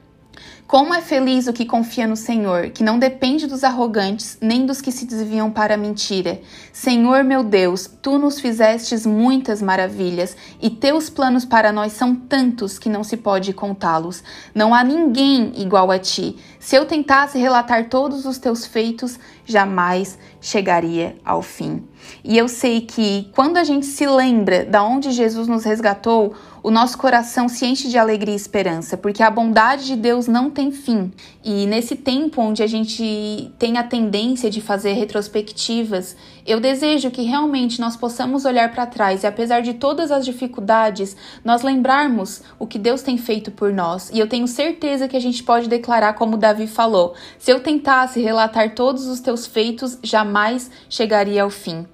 Como 0.67 0.93
é 0.93 0.99
feliz 0.99 1.47
o 1.47 1.53
que 1.53 1.65
confia 1.65 2.05
no 2.05 2.17
Senhor, 2.17 2.71
que 2.71 2.83
não 2.83 2.99
depende 2.99 3.47
dos 3.47 3.63
arrogantes, 3.63 4.37
nem 4.41 4.65
dos 4.65 4.81
que 4.81 4.91
se 4.91 5.05
desviam 5.05 5.49
para 5.49 5.75
a 5.75 5.77
mentira. 5.77 6.41
Senhor 6.73 7.23
meu 7.23 7.41
Deus, 7.41 7.89
tu 8.01 8.19
nos 8.19 8.41
fizestes 8.41 9.05
muitas 9.05 9.61
maravilhas, 9.61 10.35
e 10.61 10.69
teus 10.69 11.09
planos 11.09 11.45
para 11.45 11.71
nós 11.71 11.93
são 11.93 12.13
tantos 12.13 12.77
que 12.77 12.89
não 12.89 13.01
se 13.01 13.15
pode 13.15 13.53
contá-los. 13.53 14.21
Não 14.53 14.75
há 14.75 14.83
ninguém 14.83 15.53
igual 15.55 15.89
a 15.89 15.97
ti. 15.97 16.35
Se 16.59 16.75
eu 16.75 16.85
tentasse 16.85 17.37
relatar 17.37 17.87
todos 17.87 18.25
os 18.25 18.37
teus 18.37 18.65
feitos, 18.65 19.19
jamais 19.45 20.17
chegaria 20.41 21.15
ao 21.23 21.41
fim. 21.41 21.83
E 22.23 22.37
eu 22.37 22.47
sei 22.47 22.81
que 22.81 23.29
quando 23.33 23.57
a 23.57 23.63
gente 23.63 23.85
se 23.85 24.05
lembra 24.05 24.65
da 24.65 24.83
onde 24.83 25.11
Jesus 25.11 25.47
nos 25.47 25.63
resgatou, 25.63 26.33
o 26.63 26.71
nosso 26.71 26.97
coração 26.97 27.47
se 27.47 27.65
enche 27.65 27.87
de 27.87 27.97
alegria 27.97 28.33
e 28.33 28.37
esperança, 28.37 28.97
porque 28.97 29.23
a 29.23 29.29
bondade 29.29 29.85
de 29.85 29.95
Deus 29.95 30.27
não 30.27 30.49
tem 30.49 30.71
fim. 30.71 31.11
E 31.43 31.65
nesse 31.65 31.95
tempo 31.95 32.41
onde 32.41 32.63
a 32.63 32.67
gente 32.67 33.51
tem 33.57 33.77
a 33.77 33.83
tendência 33.83 34.49
de 34.49 34.59
fazer 34.59 34.93
retrospectivas, 34.93 36.15
eu 36.47 36.61
desejo 36.61 37.11
que 37.11 37.23
realmente 37.23 37.81
nós 37.81 37.97
possamos 37.97 38.45
olhar 38.45 38.71
para 38.71 38.85
trás 38.85 39.23
e, 39.23 39.27
apesar 39.27 39.61
de 39.61 39.73
todas 39.73 40.11
as 40.11 40.23
dificuldades, 40.23 41.15
nós 41.43 41.61
lembrarmos 41.61 42.41
o 42.57 42.65
que 42.65 42.79
Deus 42.79 43.01
tem 43.01 43.17
feito 43.17 43.51
por 43.51 43.73
nós. 43.73 44.09
E 44.13 44.19
eu 44.19 44.29
tenho 44.29 44.47
certeza 44.47 45.09
que 45.09 45.17
a 45.17 45.19
gente 45.19 45.43
pode 45.43 45.67
declarar, 45.67 46.13
como 46.13 46.37
Davi 46.37 46.65
falou: 46.65 47.13
se 47.37 47.51
eu 47.51 47.59
tentasse 47.59 48.21
relatar 48.21 48.73
todos 48.73 49.07
os 49.07 49.19
teus 49.19 49.45
feitos, 49.45 49.99
jamais 50.01 50.71
chegaria 50.89 51.43
ao 51.43 51.49
fim. 51.49 51.85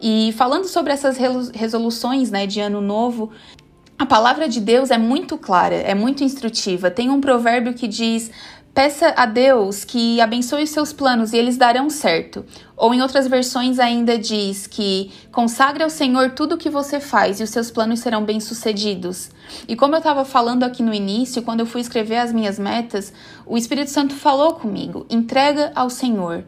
E 0.00 0.32
falando 0.38 0.64
sobre 0.64 0.92
essas 0.92 1.18
resoluções 1.52 2.30
né, 2.30 2.46
de 2.46 2.60
ano 2.60 2.80
novo, 2.80 3.30
a 3.98 4.06
palavra 4.06 4.48
de 4.48 4.60
Deus 4.60 4.92
é 4.92 4.96
muito 4.96 5.36
clara, 5.36 5.74
é 5.74 5.92
muito 5.92 6.22
instrutiva. 6.22 6.88
Tem 6.88 7.10
um 7.10 7.20
provérbio 7.20 7.74
que 7.74 7.88
diz: 7.88 8.30
Peça 8.74 9.12
a 9.16 9.26
Deus 9.26 9.84
que 9.84 10.20
abençoe 10.20 10.62
os 10.62 10.70
seus 10.70 10.92
planos 10.92 11.32
e 11.32 11.36
eles 11.36 11.56
darão 11.56 11.90
certo. 11.90 12.44
Ou 12.76 12.94
em 12.94 13.02
outras 13.02 13.26
versões 13.26 13.80
ainda 13.80 14.16
diz 14.16 14.68
que 14.68 15.10
consagre 15.32 15.82
ao 15.82 15.90
Senhor 15.90 16.30
tudo 16.30 16.54
o 16.54 16.58
que 16.58 16.70
você 16.70 17.00
faz 17.00 17.40
e 17.40 17.42
os 17.42 17.50
seus 17.50 17.72
planos 17.72 17.98
serão 17.98 18.24
bem-sucedidos. 18.24 19.30
E 19.66 19.74
como 19.74 19.94
eu 19.94 19.98
estava 19.98 20.24
falando 20.24 20.62
aqui 20.62 20.82
no 20.82 20.94
início, 20.94 21.42
quando 21.42 21.60
eu 21.60 21.66
fui 21.66 21.80
escrever 21.80 22.18
as 22.18 22.32
minhas 22.32 22.56
metas, 22.58 23.12
o 23.44 23.58
Espírito 23.58 23.90
Santo 23.90 24.14
falou 24.14 24.54
comigo: 24.54 25.04
entrega 25.10 25.72
ao 25.74 25.90
Senhor. 25.90 26.44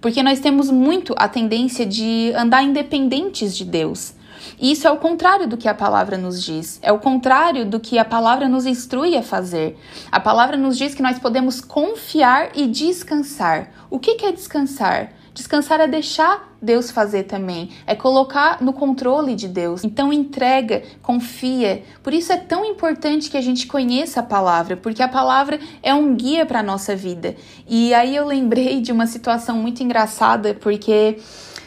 Porque 0.00 0.22
nós 0.22 0.40
temos 0.40 0.70
muito 0.70 1.14
a 1.16 1.28
tendência 1.28 1.86
de 1.86 2.32
andar 2.36 2.62
independentes 2.62 3.56
de 3.56 3.64
Deus. 3.64 4.14
E 4.60 4.72
isso 4.72 4.86
é 4.86 4.90
o 4.90 4.96
contrário 4.96 5.48
do 5.48 5.56
que 5.56 5.68
a 5.68 5.74
palavra 5.74 6.16
nos 6.16 6.42
diz, 6.42 6.78
é 6.82 6.92
o 6.92 6.98
contrário 6.98 7.64
do 7.64 7.80
que 7.80 7.98
a 7.98 8.04
palavra 8.04 8.48
nos 8.48 8.66
instrui 8.66 9.16
a 9.16 9.22
fazer. 9.22 9.78
A 10.10 10.20
palavra 10.20 10.56
nos 10.56 10.76
diz 10.76 10.94
que 10.94 11.02
nós 11.02 11.18
podemos 11.18 11.60
confiar 11.60 12.50
e 12.54 12.66
descansar. 12.66 13.70
O 13.90 13.98
que 13.98 14.24
é 14.24 14.32
descansar? 14.32 15.12
Descansar 15.34 15.80
é 15.80 15.86
deixar 15.86 16.54
Deus 16.60 16.90
fazer 16.90 17.22
também, 17.22 17.70
é 17.86 17.94
colocar 17.94 18.60
no 18.60 18.72
controle 18.72 19.34
de 19.34 19.48
Deus. 19.48 19.82
Então 19.82 20.12
entrega, 20.12 20.82
confia. 21.00 21.82
Por 22.02 22.12
isso 22.12 22.30
é 22.32 22.36
tão 22.36 22.66
importante 22.66 23.30
que 23.30 23.36
a 23.38 23.40
gente 23.40 23.66
conheça 23.66 24.20
a 24.20 24.22
palavra, 24.22 24.76
porque 24.76 25.02
a 25.02 25.08
palavra 25.08 25.58
é 25.82 25.94
um 25.94 26.14
guia 26.14 26.44
para 26.44 26.60
a 26.60 26.62
nossa 26.62 26.94
vida. 26.94 27.34
E 27.66 27.94
aí 27.94 28.14
eu 28.14 28.26
lembrei 28.26 28.82
de 28.82 28.92
uma 28.92 29.06
situação 29.06 29.56
muito 29.56 29.82
engraçada, 29.82 30.52
porque 30.52 31.18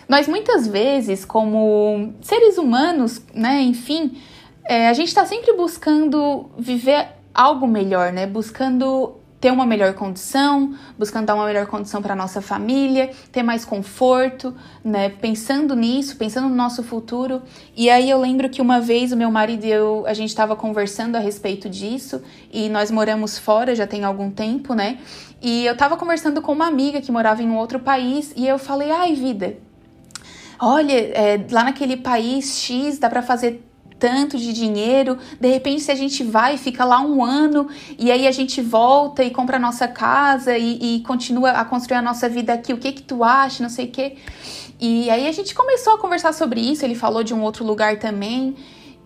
nós 0.08 0.28
muitas 0.28 0.68
vezes, 0.68 1.26
como 1.26 2.14
seres 2.22 2.58
humanos, 2.58 3.22
né, 3.34 3.62
enfim, 3.62 4.18
é, 4.68 4.88
a 4.88 4.94
gente 4.94 5.10
está 5.10 5.26
sempre 5.26 5.54
buscando 5.54 6.50
viver 6.58 7.08
algo 7.34 7.68
melhor, 7.68 8.12
né? 8.12 8.26
Buscando 8.26 9.18
ter 9.40 9.52
uma 9.52 9.66
melhor 9.66 9.94
condição, 9.94 10.74
buscando 10.98 11.28
dar 11.28 11.36
uma 11.36 11.46
melhor 11.46 11.68
condição 11.68 12.02
para 12.02 12.16
nossa 12.16 12.42
família, 12.42 13.12
ter 13.32 13.44
mais 13.44 13.64
conforto, 13.64 14.56
né? 14.84 15.10
Pensando 15.10 15.76
nisso, 15.76 16.16
pensando 16.16 16.50
no 16.50 16.56
nosso 16.56 16.82
futuro. 16.82 17.44
E 17.76 17.90
aí 17.90 18.10
eu 18.10 18.20
lembro 18.20 18.50
que 18.50 18.60
uma 18.60 18.80
vez 18.80 19.12
o 19.12 19.18
meu 19.18 19.30
marido 19.30 19.66
e 19.66 19.72
eu, 19.72 20.04
a 20.08 20.16
gente 20.16 20.30
estava 20.30 20.56
conversando 20.56 21.16
a 21.16 21.20
respeito 21.20 21.70
disso 21.70 22.24
e 22.52 22.70
nós 22.70 22.90
moramos 22.90 23.38
fora 23.38 23.76
já 23.76 23.86
tem 23.86 24.04
algum 24.04 24.32
tempo, 24.32 24.74
né? 24.74 24.98
E 25.42 25.64
eu 25.66 25.74
estava 25.74 25.96
conversando 25.96 26.42
com 26.42 26.52
uma 26.52 26.66
amiga 26.66 27.02
que 27.02 27.12
morava 27.12 27.44
em 27.44 27.50
um 27.50 27.58
outro 27.58 27.80
país 27.80 28.34
e 28.36 28.48
eu 28.48 28.58
falei: 28.58 28.90
"Ai, 28.90 29.14
vida, 29.14 29.58
olha, 30.60 30.94
é, 30.94 31.46
lá 31.52 31.64
naquele 31.64 31.98
país 31.98 32.60
X 32.60 32.98
dá 32.98 33.10
para 33.10 33.22
fazer 33.22 33.64
tanto 33.98 34.38
de 34.38 34.52
dinheiro, 34.52 35.18
de 35.40 35.48
repente 35.48 35.82
se 35.82 35.92
a 35.92 35.96
gente 35.96 36.24
vai, 36.24 36.58
fica 36.58 36.84
lá 36.84 37.00
um 37.00 37.24
ano 37.24 37.68
e 37.98 38.12
aí 38.12 38.28
a 38.28 38.32
gente 38.32 38.62
volta 38.62 39.24
e 39.24 39.30
compra 39.30 39.56
a 39.58 39.60
nossa 39.60 39.88
casa 39.88 40.58
e, 40.58 40.98
e 40.98 41.00
continua 41.02 41.52
a 41.52 41.66
construir 41.66 41.98
a 41.98 42.02
nossa 42.02 42.28
vida 42.28 42.54
aqui, 42.54 42.74
o 42.74 42.78
que 42.78 42.92
que 42.92 43.02
tu 43.02 43.24
acha, 43.24 43.64
não 43.64 43.70
sei 43.70 43.86
o 43.86 43.92
que. 43.92 44.18
E 44.80 45.10
aí 45.10 45.28
a 45.28 45.32
gente 45.32 45.56
começou 45.56 45.94
a 45.94 45.98
conversar 45.98 46.34
sobre 46.34 46.60
isso, 46.60 46.84
ele 46.84 46.96
falou 46.96 47.24
de 47.24 47.34
um 47.34 47.42
outro 47.42 47.66
lugar 47.66 47.98
também 47.98 48.56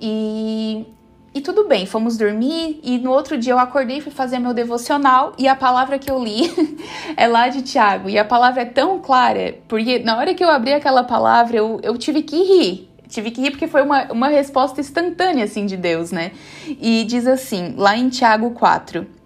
e 0.01 0.85
e 1.33 1.41
tudo 1.41 1.67
bem, 1.67 1.85
fomos 1.85 2.17
dormir 2.17 2.79
e 2.83 2.97
no 2.97 3.11
outro 3.11 3.37
dia 3.37 3.53
eu 3.53 3.59
acordei 3.59 4.01
fui 4.01 4.11
fazer 4.11 4.39
meu 4.39 4.53
devocional 4.53 5.33
e 5.37 5.47
a 5.47 5.55
palavra 5.55 5.99
que 5.99 6.09
eu 6.09 6.23
li 6.23 6.51
é 7.15 7.27
lá 7.27 7.47
de 7.49 7.61
Tiago. 7.61 8.09
E 8.09 8.17
a 8.17 8.25
palavra 8.25 8.63
é 8.63 8.65
tão 8.65 8.99
clara, 8.99 9.55
porque 9.67 9.99
na 9.99 10.17
hora 10.17 10.33
que 10.33 10.43
eu 10.43 10.49
abri 10.49 10.73
aquela 10.73 11.03
palavra 11.03 11.57
eu, 11.57 11.79
eu 11.83 11.97
tive 11.97 12.23
que 12.23 12.35
rir. 12.35 12.89
Tive 13.07 13.31
que 13.31 13.41
rir 13.41 13.51
porque 13.51 13.67
foi 13.67 13.81
uma, 13.81 14.11
uma 14.11 14.27
resposta 14.27 14.79
instantânea, 14.79 15.43
assim, 15.43 15.65
de 15.65 15.75
Deus, 15.75 16.11
né? 16.11 16.31
E 16.67 17.03
diz 17.05 17.25
assim, 17.25 17.73
lá 17.75 17.97
em 17.97 18.07
Tiago 18.09 18.51
4. 18.51 19.18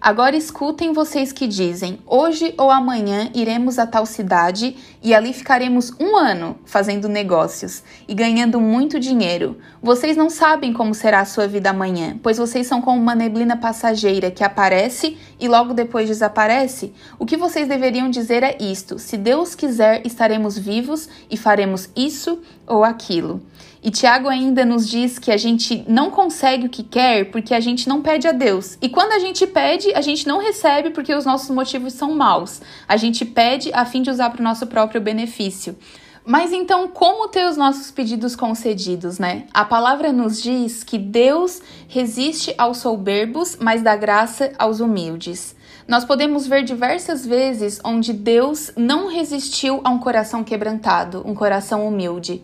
Agora 0.00 0.34
escutem 0.34 0.92
vocês 0.92 1.30
que 1.30 1.46
dizem: 1.46 1.98
hoje 2.06 2.54
ou 2.56 2.70
amanhã 2.70 3.30
iremos 3.34 3.78
a 3.78 3.86
tal 3.86 4.06
cidade 4.06 4.76
e 5.02 5.14
ali 5.14 5.32
ficaremos 5.32 5.92
um 6.00 6.16
ano 6.16 6.58
fazendo 6.64 7.08
negócios 7.08 7.82
e 8.08 8.14
ganhando 8.14 8.60
muito 8.60 8.98
dinheiro. 8.98 9.58
Vocês 9.82 10.16
não 10.16 10.30
sabem 10.30 10.72
como 10.72 10.94
será 10.94 11.20
a 11.20 11.26
sua 11.26 11.46
vida 11.46 11.70
amanhã, 11.70 12.18
pois 12.22 12.38
vocês 12.38 12.66
são 12.66 12.80
como 12.80 13.00
uma 13.00 13.14
neblina 13.14 13.56
passageira 13.56 14.30
que 14.30 14.42
aparece 14.42 15.18
e 15.38 15.46
logo 15.46 15.74
depois 15.74 16.08
desaparece. 16.08 16.94
O 17.18 17.26
que 17.26 17.36
vocês 17.36 17.68
deveriam 17.68 18.08
dizer 18.08 18.42
é 18.42 18.56
isto: 18.58 18.98
se 18.98 19.18
Deus 19.18 19.54
quiser, 19.54 20.06
estaremos 20.06 20.56
vivos 20.56 21.08
e 21.30 21.36
faremos 21.36 21.90
isso 21.94 22.40
ou 22.66 22.84
aquilo. 22.84 23.42
E 23.82 23.90
Tiago 23.90 24.28
ainda 24.28 24.64
nos 24.64 24.86
diz 24.86 25.18
que 25.18 25.30
a 25.30 25.38
gente 25.38 25.84
não 25.88 26.10
consegue 26.10 26.66
o 26.66 26.70
que 26.70 26.82
quer 26.82 27.30
porque 27.30 27.54
a 27.54 27.60
gente 27.60 27.88
não 27.88 28.02
pede 28.02 28.28
a 28.28 28.32
Deus. 28.32 28.76
E 28.82 28.90
quando 28.90 29.12
a 29.12 29.18
gente 29.18 29.46
pede, 29.46 29.94
a 29.94 30.02
gente 30.02 30.26
não 30.26 30.38
recebe 30.38 30.90
porque 30.90 31.14
os 31.14 31.24
nossos 31.24 31.48
motivos 31.48 31.94
são 31.94 32.14
maus. 32.14 32.60
A 32.86 32.98
gente 32.98 33.24
pede 33.24 33.70
a 33.72 33.86
fim 33.86 34.02
de 34.02 34.10
usar 34.10 34.28
para 34.30 34.40
o 34.40 34.44
nosso 34.44 34.66
próprio 34.66 35.00
benefício. 35.00 35.76
Mas 36.24 36.52
então, 36.52 36.86
como 36.88 37.28
ter 37.28 37.46
os 37.48 37.56
nossos 37.56 37.90
pedidos 37.90 38.36
concedidos, 38.36 39.18
né? 39.18 39.46
A 39.54 39.64
palavra 39.64 40.12
nos 40.12 40.42
diz 40.42 40.84
que 40.84 40.98
Deus 40.98 41.62
resiste 41.88 42.54
aos 42.58 42.78
soberbos, 42.78 43.56
mas 43.58 43.82
dá 43.82 43.96
graça 43.96 44.52
aos 44.58 44.80
humildes. 44.80 45.56
Nós 45.88 46.04
podemos 46.04 46.46
ver 46.46 46.62
diversas 46.62 47.26
vezes 47.26 47.80
onde 47.82 48.12
Deus 48.12 48.70
não 48.76 49.08
resistiu 49.08 49.80
a 49.82 49.90
um 49.90 49.98
coração 49.98 50.44
quebrantado, 50.44 51.22
um 51.26 51.34
coração 51.34 51.88
humilde. 51.88 52.42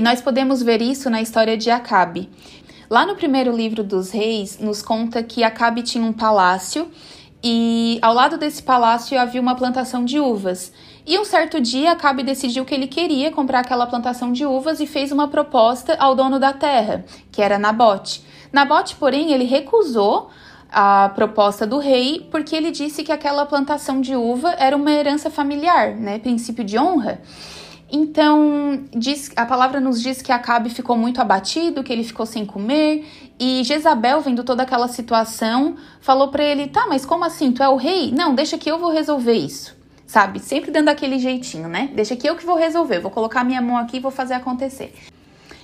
E 0.00 0.02
nós 0.02 0.22
podemos 0.22 0.62
ver 0.62 0.80
isso 0.80 1.10
na 1.10 1.20
história 1.20 1.58
de 1.58 1.70
Acabe. 1.70 2.30
Lá 2.88 3.04
no 3.04 3.16
primeiro 3.16 3.54
livro 3.54 3.84
dos 3.84 4.10
reis, 4.10 4.58
nos 4.58 4.80
conta 4.80 5.22
que 5.22 5.44
Acabe 5.44 5.82
tinha 5.82 6.02
um 6.02 6.10
palácio 6.10 6.90
e 7.44 7.98
ao 8.00 8.14
lado 8.14 8.38
desse 8.38 8.62
palácio 8.62 9.20
havia 9.20 9.42
uma 9.42 9.54
plantação 9.54 10.02
de 10.02 10.18
uvas. 10.18 10.72
E 11.06 11.18
um 11.18 11.24
certo 11.26 11.60
dia, 11.60 11.92
Acabe 11.92 12.22
decidiu 12.22 12.64
que 12.64 12.74
ele 12.74 12.86
queria 12.86 13.30
comprar 13.30 13.60
aquela 13.60 13.86
plantação 13.86 14.32
de 14.32 14.46
uvas 14.46 14.80
e 14.80 14.86
fez 14.86 15.12
uma 15.12 15.28
proposta 15.28 15.94
ao 15.98 16.14
dono 16.14 16.40
da 16.40 16.54
terra, 16.54 17.04
que 17.30 17.42
era 17.42 17.58
Nabote. 17.58 18.24
Nabote, 18.50 18.96
porém, 18.96 19.32
ele 19.32 19.44
recusou 19.44 20.30
a 20.72 21.10
proposta 21.14 21.66
do 21.66 21.76
rei 21.76 22.26
porque 22.30 22.56
ele 22.56 22.70
disse 22.70 23.02
que 23.04 23.12
aquela 23.12 23.44
plantação 23.44 24.00
de 24.00 24.16
uva 24.16 24.54
era 24.58 24.74
uma 24.74 24.90
herança 24.90 25.28
familiar, 25.28 25.94
né, 25.94 26.18
princípio 26.18 26.64
de 26.64 26.78
honra. 26.78 27.20
Então, 27.92 28.84
diz, 28.92 29.32
a 29.34 29.44
palavra 29.44 29.80
nos 29.80 30.00
diz 30.00 30.22
que 30.22 30.30
Acabe 30.30 30.70
ficou 30.70 30.96
muito 30.96 31.20
abatido, 31.20 31.82
que 31.82 31.92
ele 31.92 32.04
ficou 32.04 32.24
sem 32.24 32.46
comer, 32.46 33.04
e 33.38 33.64
Jezabel, 33.64 34.20
vendo 34.20 34.44
toda 34.44 34.62
aquela 34.62 34.86
situação, 34.86 35.76
falou 36.00 36.28
para 36.28 36.44
ele: 36.44 36.68
"Tá, 36.68 36.86
mas 36.88 37.04
como 37.04 37.24
assim? 37.24 37.50
Tu 37.50 37.62
é 37.62 37.68
o 37.68 37.76
rei? 37.76 38.12
Não, 38.12 38.34
deixa 38.34 38.56
que 38.56 38.70
eu 38.70 38.78
vou 38.78 38.90
resolver 38.90 39.32
isso." 39.32 39.76
Sabe? 40.06 40.40
Sempre 40.40 40.70
dando 40.70 40.88
aquele 40.88 41.18
jeitinho, 41.18 41.68
né? 41.68 41.90
Deixa 41.94 42.16
que 42.16 42.28
eu 42.28 42.36
que 42.36 42.44
vou 42.44 42.56
resolver, 42.56 42.98
vou 42.98 43.10
colocar 43.12 43.44
minha 43.44 43.62
mão 43.62 43.76
aqui 43.76 43.98
e 43.98 44.00
vou 44.00 44.10
fazer 44.10 44.34
acontecer. 44.34 44.92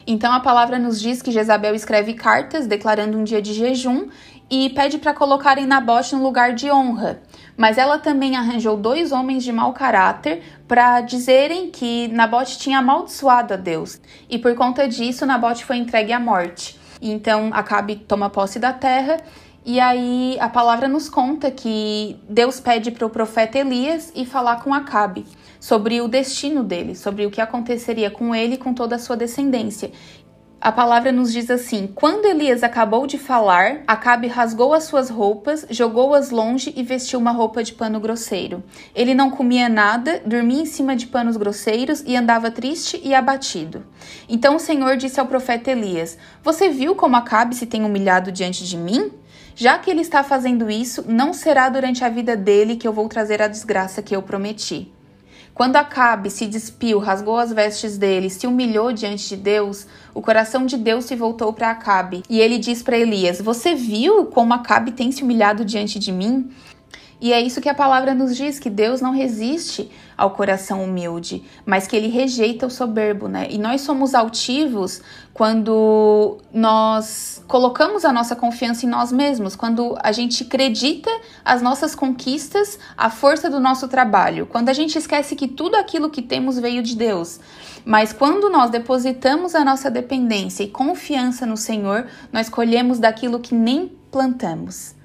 Então 0.06 0.33
a 0.33 0.38
palavra 0.38 0.78
nos 0.78 1.00
diz 1.00 1.21
que 1.21 1.33
Jezabel 1.33 1.75
escreve 1.75 2.14
cartas 2.14 2.64
declarando 2.66 3.18
um 3.18 3.25
dia 3.25 3.42
de 3.42 3.52
jejum 3.52 4.06
e 4.50 4.71
pede 4.71 4.99
para 4.99 5.12
colocarem 5.12 5.67
Nabote 5.67 6.15
no 6.15 6.23
lugar 6.23 6.55
de 6.55 6.71
honra. 6.71 7.21
Mas 7.57 7.79
ela 7.79 7.99
também 7.99 8.37
arranjou 8.37 8.76
dois 8.76 9.12
homens 9.12 9.43
de 9.43 9.53
mau 9.53 9.73
caráter 9.73 10.43
para 10.69 11.00
dizerem 11.00 11.71
que 11.71 12.09
Nabote 12.09 12.59
tinha 12.59 12.79
amaldiçoado 12.79 13.55
a 13.55 13.57
Deus. 13.57 14.00
E 14.29 14.38
por 14.38 14.55
conta 14.55 14.88
disso, 14.88 15.26
Nabote 15.26 15.65
foi 15.65 15.76
entregue 15.76 16.12
à 16.12 16.21
morte. 16.21 16.79
Então 17.00 17.50
Acabe 17.53 17.97
toma 17.97 18.31
posse 18.31 18.59
da 18.59 18.73
terra 18.73 19.19
E 19.65 19.81
aí 19.81 20.37
a 20.41 20.49
palavra 20.49 20.88
nos 20.88 21.09
conta 21.09 21.50
que 21.50 22.17
Deus 22.29 22.61
pede 22.61 22.91
para 22.91 23.05
o 23.05 23.11
profeta 23.11 23.59
Elias 23.59 24.12
ir 24.15 24.25
falar 24.25 24.62
com 24.62 24.73
Acabe 24.73 25.26
sobre 25.59 26.00
o 26.00 26.07
destino 26.07 26.62
dele, 26.62 26.95
sobre 26.95 27.26
o 27.26 27.31
que 27.31 27.41
aconteceria 27.41 28.09
com 28.09 28.33
ele 28.33 28.55
e 28.55 28.59
com 28.59 28.73
toda 28.73 28.95
a 28.95 28.99
sua 28.99 29.17
descendência. 29.17 29.91
A 30.58 30.72
palavra 30.72 31.12
nos 31.12 31.32
diz 31.32 31.50
assim: 31.50 31.86
Quando 31.86 32.25
Elias 32.25 32.62
acabou 32.62 33.06
de 33.06 33.18
falar, 33.18 33.82
Acabe 33.86 34.26
rasgou 34.26 34.72
as 34.72 34.84
suas 34.84 35.10
roupas, 35.10 35.66
jogou-as 35.68 36.30
longe 36.30 36.72
e 36.75 36.82
vestiu 36.82 37.18
uma 37.18 37.30
roupa 37.30 37.62
de 37.62 37.75
pano 37.75 38.00
grosseiro. 38.00 38.64
Ele 38.94 39.14
não 39.14 39.30
comia 39.30 39.68
nada, 39.68 40.20
dormia 40.25 40.62
em 40.62 40.66
cima 40.66 40.96
de 40.96 41.06
panos 41.06 41.36
grosseiros 41.36 42.02
e 42.06 42.16
andava 42.16 42.50
triste 42.50 43.00
e 43.04 43.14
abatido. 43.14 43.84
Então 44.28 44.56
o 44.56 44.60
Senhor 44.60 44.96
disse 44.96 45.20
ao 45.20 45.26
profeta 45.26 45.70
Elias: 45.70 46.16
Você 46.42 46.70
viu 46.70 46.94
como 46.94 47.16
Acabe 47.16 47.54
se 47.54 47.66
tem 47.66 47.84
humilhado 47.84 48.32
diante 48.32 48.64
de 48.64 48.78
mim? 48.78 49.12
Já 49.54 49.78
que 49.78 49.90
ele 49.90 50.00
está 50.00 50.25
fazendo 50.25 50.70
isso, 50.70 51.04
não 51.06 51.32
será 51.32 51.68
durante 51.68 52.04
a 52.04 52.08
vida 52.08 52.34
dele 52.34 52.76
que 52.76 52.88
eu 52.88 52.92
vou 52.92 53.08
trazer 53.08 53.40
a 53.40 53.48
desgraça 53.48 54.02
que 54.02 54.16
eu 54.16 54.22
prometi. 54.22 54.92
Quando 55.56 55.76
Acabe 55.76 56.28
se 56.28 56.46
despiu, 56.46 56.98
rasgou 56.98 57.38
as 57.38 57.50
vestes 57.50 57.96
dele, 57.96 58.28
se 58.28 58.46
humilhou 58.46 58.92
diante 58.92 59.26
de 59.26 59.36
Deus, 59.36 59.86
o 60.12 60.20
coração 60.20 60.66
de 60.66 60.76
Deus 60.76 61.06
se 61.06 61.16
voltou 61.16 61.50
para 61.50 61.70
Acabe. 61.70 62.22
E 62.28 62.38
ele 62.38 62.58
diz 62.58 62.82
para 62.82 62.98
Elias: 62.98 63.40
Você 63.40 63.75
viu 63.75 64.26
como 64.26 64.52
Acabe 64.52 64.92
tem 64.92 65.10
se 65.10 65.22
humilhado 65.22 65.64
diante 65.64 65.98
de 65.98 66.12
mim? 66.12 66.50
E 67.26 67.33
é 67.33 67.40
isso 67.40 67.61
que 67.61 67.68
a 67.68 67.75
palavra 67.75 68.14
nos 68.14 68.37
diz: 68.37 68.61
que 68.61 68.71
Deus 68.71 69.00
não 69.00 69.11
resiste 69.11 69.90
ao 70.16 70.30
coração 70.30 70.85
humilde, 70.85 71.42
mas 71.66 71.85
que 71.85 71.97
ele 71.97 72.06
rejeita 72.06 72.68
o 72.68 72.71
soberbo, 72.71 73.26
né? 73.26 73.49
E 73.50 73.59
nós 73.59 73.80
somos 73.80 74.14
altivos 74.14 75.02
quando 75.35 76.38
nós 76.54 77.42
colocamos 77.49 78.04
a 78.04 78.12
nossa 78.12 78.37
confiança 78.37 78.87
em 78.87 78.88
nós 78.88 79.11
mesmos, 79.11 79.56
quando 79.56 79.99
a 80.04 80.12
gente 80.12 80.45
acredita 80.45 81.11
as 81.45 81.61
nossas 81.61 81.97
conquistas, 81.97 82.78
a 82.97 83.11
força 83.11 83.50
do 83.50 83.59
nosso 83.59 83.88
trabalho, 83.88 84.47
quando 84.47 84.68
a 84.68 84.73
gente 84.73 84.97
esquece 84.97 85.35
que 85.35 85.49
tudo 85.49 85.75
aquilo 85.75 86.09
que 86.09 86.23
temos 86.23 86.61
veio 86.61 86.80
de 86.80 86.95
Deus. 86.95 87.40
Mas 87.85 88.12
quando 88.12 88.49
nós 88.49 88.71
depositamos 88.71 89.52
a 89.56 89.64
nossa 89.64 89.90
dependência 89.90 90.62
e 90.62 90.68
confiança 90.68 91.45
no 91.45 91.56
Senhor, 91.56 92.06
nós 92.33 92.49
colhemos 92.49 93.00
daquilo 93.00 93.40
que 93.40 93.52
nem 93.52 93.88
plantamos. 94.12 94.96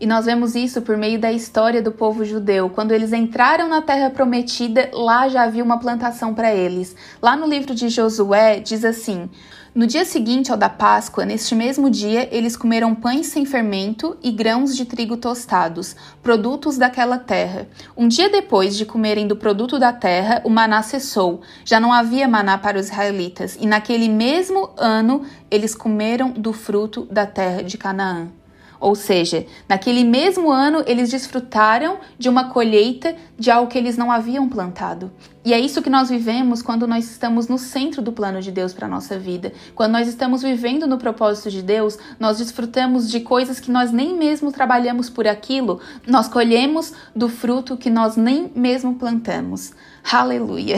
E 0.00 0.06
nós 0.06 0.24
vemos 0.24 0.54
isso 0.54 0.80
por 0.80 0.96
meio 0.96 1.20
da 1.20 1.30
história 1.30 1.82
do 1.82 1.92
povo 1.92 2.24
judeu. 2.24 2.70
Quando 2.70 2.92
eles 2.92 3.12
entraram 3.12 3.68
na 3.68 3.82
terra 3.82 4.08
prometida, 4.08 4.90
lá 4.94 5.28
já 5.28 5.42
havia 5.42 5.62
uma 5.62 5.78
plantação 5.78 6.32
para 6.32 6.54
eles. 6.54 6.96
Lá 7.20 7.36
no 7.36 7.46
livro 7.46 7.74
de 7.74 7.90
Josué 7.90 8.60
diz 8.60 8.82
assim: 8.82 9.28
no 9.72 9.86
dia 9.86 10.04
seguinte 10.04 10.50
ao 10.50 10.56
da 10.56 10.68
Páscoa, 10.68 11.24
neste 11.24 11.54
mesmo 11.54 11.88
dia, 11.88 12.28
eles 12.34 12.56
comeram 12.56 12.92
pães 12.92 13.26
sem 13.26 13.44
fermento 13.44 14.16
e 14.20 14.32
grãos 14.32 14.74
de 14.74 14.84
trigo 14.84 15.16
tostados, 15.16 15.94
produtos 16.22 16.76
daquela 16.76 17.18
terra. 17.18 17.68
Um 17.96 18.08
dia 18.08 18.28
depois 18.28 18.76
de 18.76 18.86
comerem 18.86 19.28
do 19.28 19.36
produto 19.36 19.78
da 19.78 19.92
terra, 19.92 20.40
o 20.44 20.50
maná 20.50 20.82
cessou. 20.82 21.42
Já 21.62 21.78
não 21.78 21.92
havia 21.92 22.26
maná 22.26 22.58
para 22.58 22.80
os 22.80 22.86
israelitas, 22.86 23.56
e 23.60 23.66
naquele 23.66 24.08
mesmo 24.08 24.70
ano 24.76 25.22
eles 25.48 25.74
comeram 25.74 26.30
do 26.30 26.52
fruto 26.52 27.06
da 27.10 27.24
terra 27.24 27.62
de 27.62 27.78
Canaã. 27.78 28.39
Ou 28.80 28.94
seja, 28.94 29.46
naquele 29.68 30.02
mesmo 30.02 30.50
ano 30.50 30.82
eles 30.86 31.10
desfrutaram 31.10 31.98
de 32.18 32.28
uma 32.30 32.48
colheita 32.48 33.14
de 33.40 33.50
algo 33.50 33.70
que 33.70 33.78
eles 33.78 33.96
não 33.96 34.12
haviam 34.12 34.46
plantado. 34.46 35.10
E 35.42 35.54
é 35.54 35.58
isso 35.58 35.80
que 35.80 35.88
nós 35.88 36.10
vivemos 36.10 36.60
quando 36.60 36.86
nós 36.86 37.10
estamos 37.10 37.48
no 37.48 37.56
centro 37.56 38.02
do 38.02 38.12
plano 38.12 38.42
de 38.42 38.52
Deus 38.52 38.74
para 38.74 38.86
a 38.86 38.90
nossa 38.90 39.18
vida. 39.18 39.54
Quando 39.74 39.92
nós 39.92 40.06
estamos 40.06 40.42
vivendo 40.42 40.86
no 40.86 40.98
propósito 40.98 41.50
de 41.50 41.62
Deus, 41.62 41.98
nós 42.18 42.36
desfrutamos 42.36 43.10
de 43.10 43.20
coisas 43.20 43.58
que 43.58 43.70
nós 43.70 43.90
nem 43.90 44.14
mesmo 44.14 44.52
trabalhamos 44.52 45.08
por 45.08 45.26
aquilo, 45.26 45.80
nós 46.06 46.28
colhemos 46.28 46.92
do 47.16 47.30
fruto 47.30 47.78
que 47.78 47.88
nós 47.88 48.14
nem 48.14 48.52
mesmo 48.54 48.96
plantamos. 48.96 49.72
Aleluia! 50.12 50.76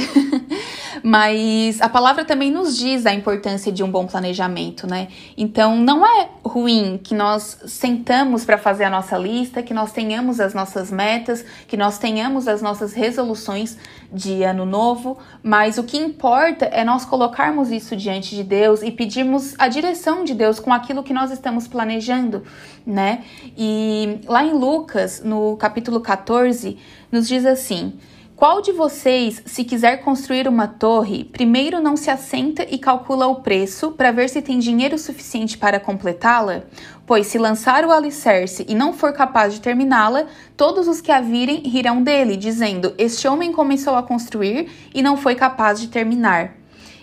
Mas 1.02 1.80
a 1.80 1.88
palavra 1.88 2.24
também 2.24 2.50
nos 2.50 2.76
diz 2.76 3.06
a 3.06 3.14
importância 3.14 3.72
de 3.72 3.82
um 3.82 3.90
bom 3.90 4.06
planejamento, 4.06 4.86
né? 4.86 5.08
Então 5.36 5.76
não 5.76 6.04
é 6.04 6.28
ruim 6.44 7.00
que 7.02 7.14
nós 7.14 7.58
sentamos 7.66 8.44
para 8.44 8.58
fazer 8.58 8.84
a 8.84 8.90
nossa 8.90 9.16
lista, 9.16 9.62
que 9.62 9.72
nós 9.72 9.92
tenhamos 9.92 10.38
as 10.38 10.54
nossas 10.54 10.90
metas, 10.90 11.44
que 11.66 11.76
nós 11.76 11.98
tenhamos 11.98 12.46
as 12.46 12.51
nossas 12.60 12.92
resoluções 12.92 13.78
de 14.12 14.42
ano 14.42 14.66
novo, 14.66 15.16
mas 15.42 15.78
o 15.78 15.84
que 15.84 15.96
importa 15.96 16.66
é 16.66 16.84
nós 16.84 17.04
colocarmos 17.04 17.70
isso 17.70 17.96
diante 17.96 18.34
de 18.34 18.42
Deus 18.42 18.82
e 18.82 18.90
pedirmos 18.90 19.54
a 19.58 19.68
direção 19.68 20.24
de 20.24 20.34
Deus 20.34 20.60
com 20.60 20.72
aquilo 20.72 21.02
que 21.02 21.14
nós 21.14 21.30
estamos 21.30 21.66
planejando, 21.66 22.42
né? 22.84 23.24
E 23.56 24.20
lá 24.26 24.44
em 24.44 24.52
Lucas, 24.52 25.22
no 25.24 25.56
capítulo 25.56 26.00
14, 26.00 26.76
nos 27.10 27.26
diz 27.26 27.46
assim: 27.46 27.94
qual 28.42 28.60
de 28.60 28.72
vocês, 28.72 29.40
se 29.46 29.62
quiser 29.62 29.98
construir 29.98 30.48
uma 30.48 30.66
torre, 30.66 31.22
primeiro 31.22 31.80
não 31.80 31.96
se 31.96 32.10
assenta 32.10 32.66
e 32.68 32.76
calcula 32.76 33.28
o 33.28 33.36
preço 33.36 33.92
para 33.92 34.10
ver 34.10 34.28
se 34.28 34.42
tem 34.42 34.58
dinheiro 34.58 34.98
suficiente 34.98 35.56
para 35.56 35.78
completá-la? 35.78 36.64
Pois 37.06 37.28
se 37.28 37.38
lançar 37.38 37.84
o 37.84 37.92
alicerce 37.92 38.66
e 38.68 38.74
não 38.74 38.92
for 38.94 39.12
capaz 39.12 39.54
de 39.54 39.60
terminá-la, 39.60 40.26
todos 40.56 40.88
os 40.88 41.00
que 41.00 41.12
a 41.12 41.20
virem 41.20 41.60
rirão 41.60 42.02
dele, 42.02 42.36
dizendo: 42.36 42.92
Este 42.98 43.28
homem 43.28 43.52
começou 43.52 43.94
a 43.94 44.02
construir 44.02 44.68
e 44.92 45.02
não 45.02 45.16
foi 45.16 45.36
capaz 45.36 45.80
de 45.80 45.86
terminar. 45.86 46.56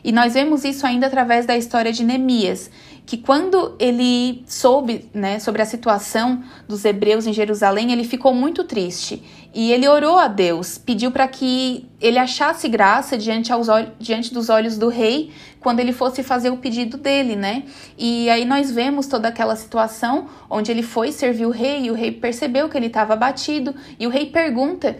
E 0.04 0.12
nós 0.12 0.34
vemos 0.34 0.66
isso 0.66 0.86
ainda 0.86 1.08
através 1.08 1.46
da 1.46 1.56
história 1.56 1.94
de 1.94 2.04
Neemias, 2.04 2.70
que 3.06 3.18
quando 3.18 3.76
ele 3.80 4.44
soube 4.46 5.10
né, 5.14 5.40
sobre 5.40 5.62
a 5.62 5.66
situação 5.66 6.44
dos 6.68 6.86
hebreus 6.86 7.26
em 7.26 7.34
Jerusalém, 7.34 7.92
ele 7.92 8.04
ficou 8.04 8.34
muito 8.34 8.64
triste. 8.64 9.24
E 9.54 9.72
ele 9.72 9.88
orou 9.88 10.18
a 10.18 10.28
Deus, 10.28 10.78
pediu 10.78 11.12
para 11.12 11.28
que 11.28 11.90
ele 12.00 12.20
achasse 12.20 12.68
graça 12.68 13.18
diante, 13.18 13.52
aos 13.52 13.68
diante 14.00 14.32
dos 14.32 14.48
olhos 14.48 14.78
do 14.78 14.90
rei 14.90 15.32
quando 15.60 15.80
ele 15.80 15.92
fosse 15.92 16.22
fazer 16.22 16.50
o 16.50 16.58
pedido 16.58 16.98
dele, 16.98 17.36
né? 17.36 17.64
E 17.98 18.30
aí 18.30 18.46
nós 18.46 18.72
vemos 18.72 19.08
toda 19.08 19.28
aquela 19.28 19.56
situação 19.56 20.28
onde 20.50 20.72
ele 20.72 20.84
foi 20.84 21.12
servir 21.12 21.46
o 21.46 21.50
rei 21.50 21.86
e 21.86 21.92
o 21.92 21.96
rei 21.96 22.12
percebeu 22.12 22.70
que 22.70 22.78
ele 22.78 22.88
estava 22.88 23.14
abatido 23.14 23.76
e 24.00 24.06
o 24.06 24.10
rei 24.10 24.28
pergunta 24.28 24.98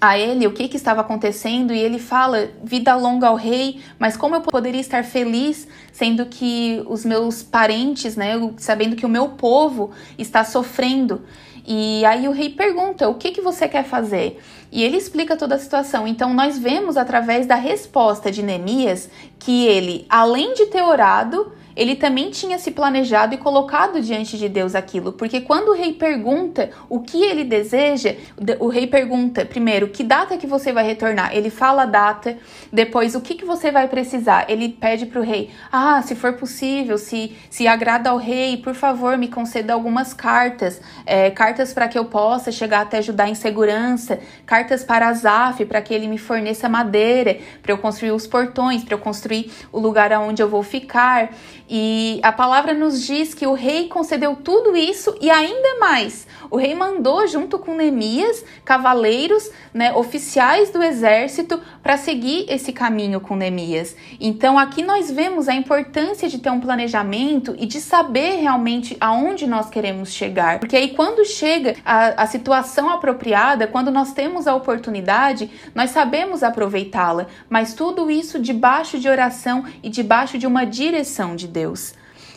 a 0.00 0.18
ele 0.18 0.46
o 0.46 0.52
que, 0.52 0.68
que 0.68 0.76
estava 0.76 1.00
acontecendo 1.00 1.72
e 1.72 1.78
ele 1.78 1.98
fala: 1.98 2.50
vida 2.62 2.94
longa 2.94 3.28
ao 3.28 3.34
rei, 3.34 3.80
mas 3.98 4.16
como 4.16 4.34
eu 4.34 4.40
poderia 4.40 4.80
estar 4.80 5.04
feliz 5.04 5.66
sendo 5.92 6.26
que 6.26 6.82
os 6.86 7.04
meus 7.04 7.42
parentes, 7.42 8.16
né, 8.16 8.34
sabendo 8.58 8.96
que 8.96 9.06
o 9.06 9.08
meu 9.08 9.30
povo 9.30 9.90
está 10.18 10.44
sofrendo? 10.44 11.22
E 11.66 12.04
aí 12.04 12.28
o 12.28 12.32
rei 12.32 12.50
pergunta: 12.50 13.08
o 13.08 13.14
que, 13.14 13.32
que 13.32 13.40
você 13.40 13.66
quer 13.66 13.84
fazer? 13.84 14.40
E 14.70 14.82
ele 14.82 14.96
explica 14.96 15.36
toda 15.36 15.56
a 15.56 15.58
situação. 15.58 16.06
Então 16.06 16.32
nós 16.32 16.58
vemos 16.58 16.96
através 16.96 17.46
da 17.46 17.56
resposta 17.56 18.30
de 18.30 18.42
Neemias 18.42 19.10
que 19.38 19.66
ele, 19.66 20.06
além 20.08 20.54
de 20.54 20.66
ter 20.66 20.82
orado, 20.82 21.52
ele 21.76 21.94
também 21.94 22.30
tinha 22.30 22.58
se 22.58 22.70
planejado 22.70 23.34
e 23.34 23.38
colocado 23.38 24.00
diante 24.00 24.38
de 24.38 24.48
Deus 24.48 24.74
aquilo, 24.74 25.12
porque 25.12 25.40
quando 25.40 25.68
o 25.68 25.74
rei 25.74 25.92
pergunta 25.92 26.70
o 26.88 27.00
que 27.00 27.22
ele 27.22 27.44
deseja, 27.44 28.14
o 28.58 28.68
rei 28.68 28.86
pergunta 28.86 29.44
primeiro 29.44 29.88
que 29.88 30.02
data 30.02 30.38
que 30.38 30.46
você 30.46 30.72
vai 30.72 30.84
retornar, 30.84 31.36
ele 31.36 31.50
fala 31.50 31.82
a 31.82 31.86
data, 31.86 32.38
depois 32.72 33.14
o 33.14 33.20
que, 33.20 33.34
que 33.34 33.44
você 33.44 33.70
vai 33.70 33.88
precisar, 33.88 34.46
ele 34.48 34.70
pede 34.70 35.06
para 35.06 35.20
o 35.20 35.24
rei, 35.24 35.50
ah, 35.70 36.00
se 36.02 36.14
for 36.14 36.32
possível, 36.32 36.96
se, 36.96 37.36
se 37.50 37.66
agrada 37.66 38.10
ao 38.10 38.16
rei, 38.16 38.56
por 38.56 38.74
favor, 38.74 39.18
me 39.18 39.28
conceda 39.28 39.74
algumas 39.74 40.14
cartas, 40.14 40.80
é, 41.04 41.30
cartas 41.30 41.72
para 41.72 41.88
que 41.88 41.98
eu 41.98 42.06
possa 42.06 42.50
chegar 42.50 42.80
até 42.80 43.02
Judá 43.02 43.28
em 43.28 43.34
segurança, 43.34 44.18
cartas 44.46 44.82
para 44.82 45.08
Azaf, 45.08 45.64
para 45.66 45.82
que 45.82 45.92
ele 45.92 46.08
me 46.08 46.18
forneça 46.18 46.68
madeira, 46.68 47.38
para 47.62 47.72
eu 47.72 47.78
construir 47.78 48.12
os 48.12 48.26
portões, 48.26 48.82
para 48.82 48.94
eu 48.94 48.98
construir 48.98 49.50
o 49.70 49.78
lugar 49.78 50.12
aonde 50.12 50.42
eu 50.42 50.48
vou 50.48 50.62
ficar. 50.62 51.30
E 51.68 52.20
a 52.22 52.30
palavra 52.30 52.72
nos 52.72 53.04
diz 53.04 53.34
que 53.34 53.46
o 53.46 53.54
rei 53.54 53.88
concedeu 53.88 54.36
tudo 54.36 54.76
isso 54.76 55.16
e 55.20 55.30
ainda 55.30 55.78
mais. 55.80 56.26
O 56.50 56.56
rei 56.56 56.74
mandou, 56.74 57.26
junto 57.26 57.58
com 57.58 57.74
Neemias, 57.74 58.44
cavaleiros, 58.64 59.50
né, 59.74 59.92
oficiais 59.92 60.70
do 60.70 60.82
exército, 60.82 61.60
para 61.82 61.96
seguir 61.96 62.46
esse 62.48 62.72
caminho 62.72 63.20
com 63.20 63.34
Neemias. 63.34 63.96
Então, 64.20 64.58
aqui 64.58 64.82
nós 64.82 65.10
vemos 65.10 65.48
a 65.48 65.54
importância 65.54 66.28
de 66.28 66.38
ter 66.38 66.50
um 66.50 66.60
planejamento 66.60 67.54
e 67.58 67.66
de 67.66 67.80
saber 67.80 68.40
realmente 68.40 68.96
aonde 69.00 69.46
nós 69.46 69.68
queremos 69.68 70.12
chegar. 70.12 70.60
Porque 70.60 70.76
aí, 70.76 70.94
quando 70.94 71.24
chega 71.24 71.74
a, 71.84 72.22
a 72.22 72.26
situação 72.26 72.90
apropriada, 72.90 73.66
quando 73.66 73.90
nós 73.90 74.12
temos 74.12 74.46
a 74.46 74.54
oportunidade, 74.54 75.50
nós 75.74 75.90
sabemos 75.90 76.42
aproveitá-la. 76.42 77.26
Mas 77.48 77.74
tudo 77.74 78.10
isso 78.10 78.38
debaixo 78.38 78.98
de 78.98 79.08
oração 79.08 79.64
e 79.82 79.88
debaixo 79.88 80.38
de 80.38 80.46
uma 80.46 80.64
direção 80.64 81.34
de 81.34 81.48
Deus. 81.56 81.94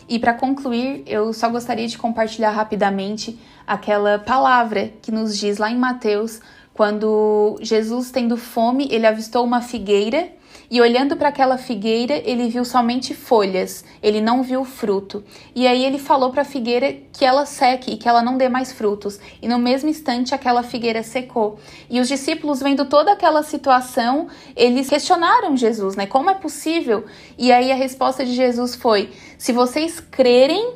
E 0.08 0.18
para 0.18 0.32
concluir, 0.32 1.02
eu 1.06 1.32
só 1.34 1.50
gostaria 1.50 1.86
de 1.86 1.98
compartilhar 1.98 2.50
rapidamente 2.50 3.38
aquela 3.66 4.18
palavra 4.18 4.90
que 5.02 5.12
nos 5.12 5.38
diz 5.38 5.58
lá 5.58 5.70
em 5.70 5.76
Mateus, 5.76 6.40
quando 6.72 7.58
Jesus, 7.60 8.10
tendo 8.10 8.38
fome, 8.38 8.88
ele 8.90 9.06
avistou 9.06 9.44
uma 9.44 9.60
figueira 9.60 10.32
E 10.70 10.80
olhando 10.80 11.16
para 11.16 11.30
aquela 11.30 11.58
figueira, 11.58 12.14
ele 12.24 12.48
viu 12.48 12.64
somente 12.64 13.12
folhas, 13.12 13.84
ele 14.00 14.20
não 14.20 14.40
viu 14.40 14.64
fruto. 14.64 15.24
E 15.52 15.66
aí 15.66 15.84
ele 15.84 15.98
falou 15.98 16.30
para 16.30 16.42
a 16.42 16.44
figueira 16.44 16.96
que 17.12 17.24
ela 17.24 17.44
seque 17.44 17.90
e 17.90 17.96
que 17.96 18.08
ela 18.08 18.22
não 18.22 18.38
dê 18.38 18.48
mais 18.48 18.70
frutos. 18.70 19.18
E 19.42 19.48
no 19.48 19.58
mesmo 19.58 19.88
instante 19.88 20.32
aquela 20.32 20.62
figueira 20.62 21.02
secou. 21.02 21.58
E 21.90 21.98
os 21.98 22.06
discípulos 22.06 22.60
vendo 22.60 22.84
toda 22.84 23.10
aquela 23.10 23.42
situação, 23.42 24.28
eles 24.54 24.88
questionaram 24.88 25.56
Jesus, 25.56 25.96
né? 25.96 26.06
Como 26.06 26.30
é 26.30 26.34
possível? 26.34 27.04
E 27.36 27.50
aí 27.50 27.72
a 27.72 27.74
resposta 27.74 28.24
de 28.24 28.32
Jesus 28.32 28.76
foi: 28.76 29.10
se 29.36 29.52
vocês 29.52 29.98
crerem 29.98 30.74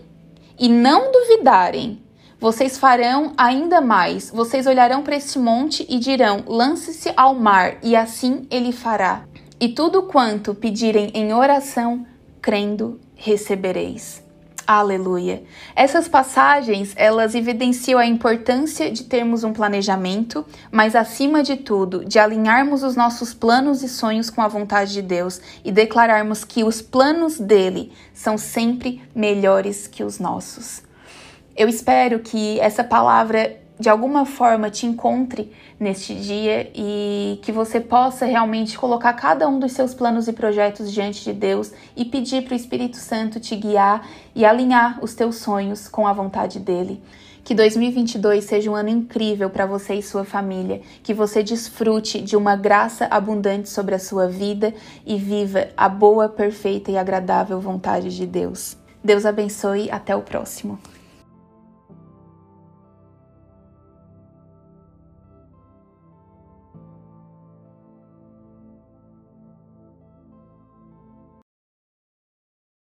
e 0.59 0.69
não 0.69 1.13
duvidarem, 1.13 2.03
vocês 2.41 2.77
farão 2.77 3.33
ainda 3.37 3.81
mais. 3.81 4.29
Vocês 4.29 4.67
olharão 4.67 5.05
para 5.05 5.15
este 5.15 5.39
monte 5.39 5.87
e 5.89 6.01
dirão: 6.01 6.43
lance-se 6.49 7.13
ao 7.17 7.35
mar, 7.35 7.77
e 7.81 7.95
assim 7.95 8.45
ele 8.51 8.73
fará. 8.73 9.25
E 9.61 9.69
tudo 9.69 10.03
quanto 10.03 10.55
pedirem 10.55 11.11
em 11.15 11.33
oração, 11.33 12.05
crendo, 12.43 13.01
recebereis. 13.15 14.23
Aleluia. 14.67 15.43
Essas 15.77 16.09
passagens, 16.09 16.95
elas 16.97 17.35
evidenciam 17.35 18.01
a 18.01 18.07
importância 18.07 18.91
de 18.91 19.05
termos 19.05 19.45
um 19.45 19.53
planejamento, 19.53 20.45
mas 20.73 20.97
acima 20.97 21.43
de 21.43 21.57
tudo, 21.57 22.03
de 22.03 22.19
alinharmos 22.19 22.83
os 22.83 22.97
nossos 22.97 23.35
planos 23.35 23.83
e 23.83 23.89
sonhos 23.89 24.31
com 24.31 24.41
a 24.41 24.49
vontade 24.49 24.95
de 24.95 25.03
Deus 25.03 25.41
e 25.63 25.71
declararmos 25.71 26.45
que 26.45 26.65
os 26.65 26.81
planos 26.81 27.39
dele 27.39 27.93
são 28.15 28.39
sempre 28.39 29.03
melhores 29.15 29.87
que 29.87 30.03
os 30.03 30.19
nossos. 30.19 30.83
Eu 31.55 31.69
espero 31.69 32.21
que 32.21 32.59
essa 32.59 32.83
palavra 32.83 33.64
de 33.79 33.89
alguma 33.89 34.25
forma 34.25 34.71
te 34.71 34.87
encontre 34.87 35.53
neste 35.79 36.15
dia 36.15 36.71
e 36.75 37.41
que 37.43 37.51
você 37.51 37.81
possa 37.81 38.25
realmente 38.25 38.79
colocar 38.79 39.13
cada 39.15 39.49
um 39.49 39.59
dos 39.59 39.73
seus 39.73 39.93
planos 39.93 40.29
e 40.29 40.33
projetos 40.33 40.93
diante 40.93 41.25
de 41.25 41.33
Deus 41.33 41.73
e 41.97 42.05
pedir 42.05 42.45
para 42.45 42.53
o 42.53 42.57
Espírito 42.57 42.97
Santo 42.97 43.41
te 43.41 43.57
guiar 43.57 44.07
e 44.35 44.45
alinhar 44.45 44.99
os 45.03 45.15
teus 45.15 45.37
sonhos 45.37 45.89
com 45.89 46.07
a 46.07 46.13
vontade 46.13 46.61
dele. 46.61 47.03
Que 47.43 47.55
2022 47.55 48.45
seja 48.45 48.71
um 48.71 48.75
ano 48.75 48.89
incrível 48.89 49.51
para 49.51 49.67
você 49.67 49.95
e 49.95 50.03
sua 50.03 50.25
família, 50.25 50.81
que 51.03 51.13
você 51.13 51.43
desfrute 51.43 52.23
de 52.23 52.37
uma 52.37 52.57
graça 52.57 53.07
abundante 53.11 53.69
sobre 53.69 53.95
a 53.95 53.99
sua 53.99 54.27
vida 54.27 54.73
e 55.05 55.19
viva 55.19 55.69
a 55.77 55.87
boa, 55.87 56.27
perfeita 56.27 56.91
e 56.91 56.97
agradável 56.97 57.61
vontade 57.61 58.17
de 58.17 58.25
Deus. 58.25 58.79
Deus 59.03 59.27
abençoe, 59.27 59.91
até 59.91 60.17
o 60.17 60.23
próximo. 60.23 60.79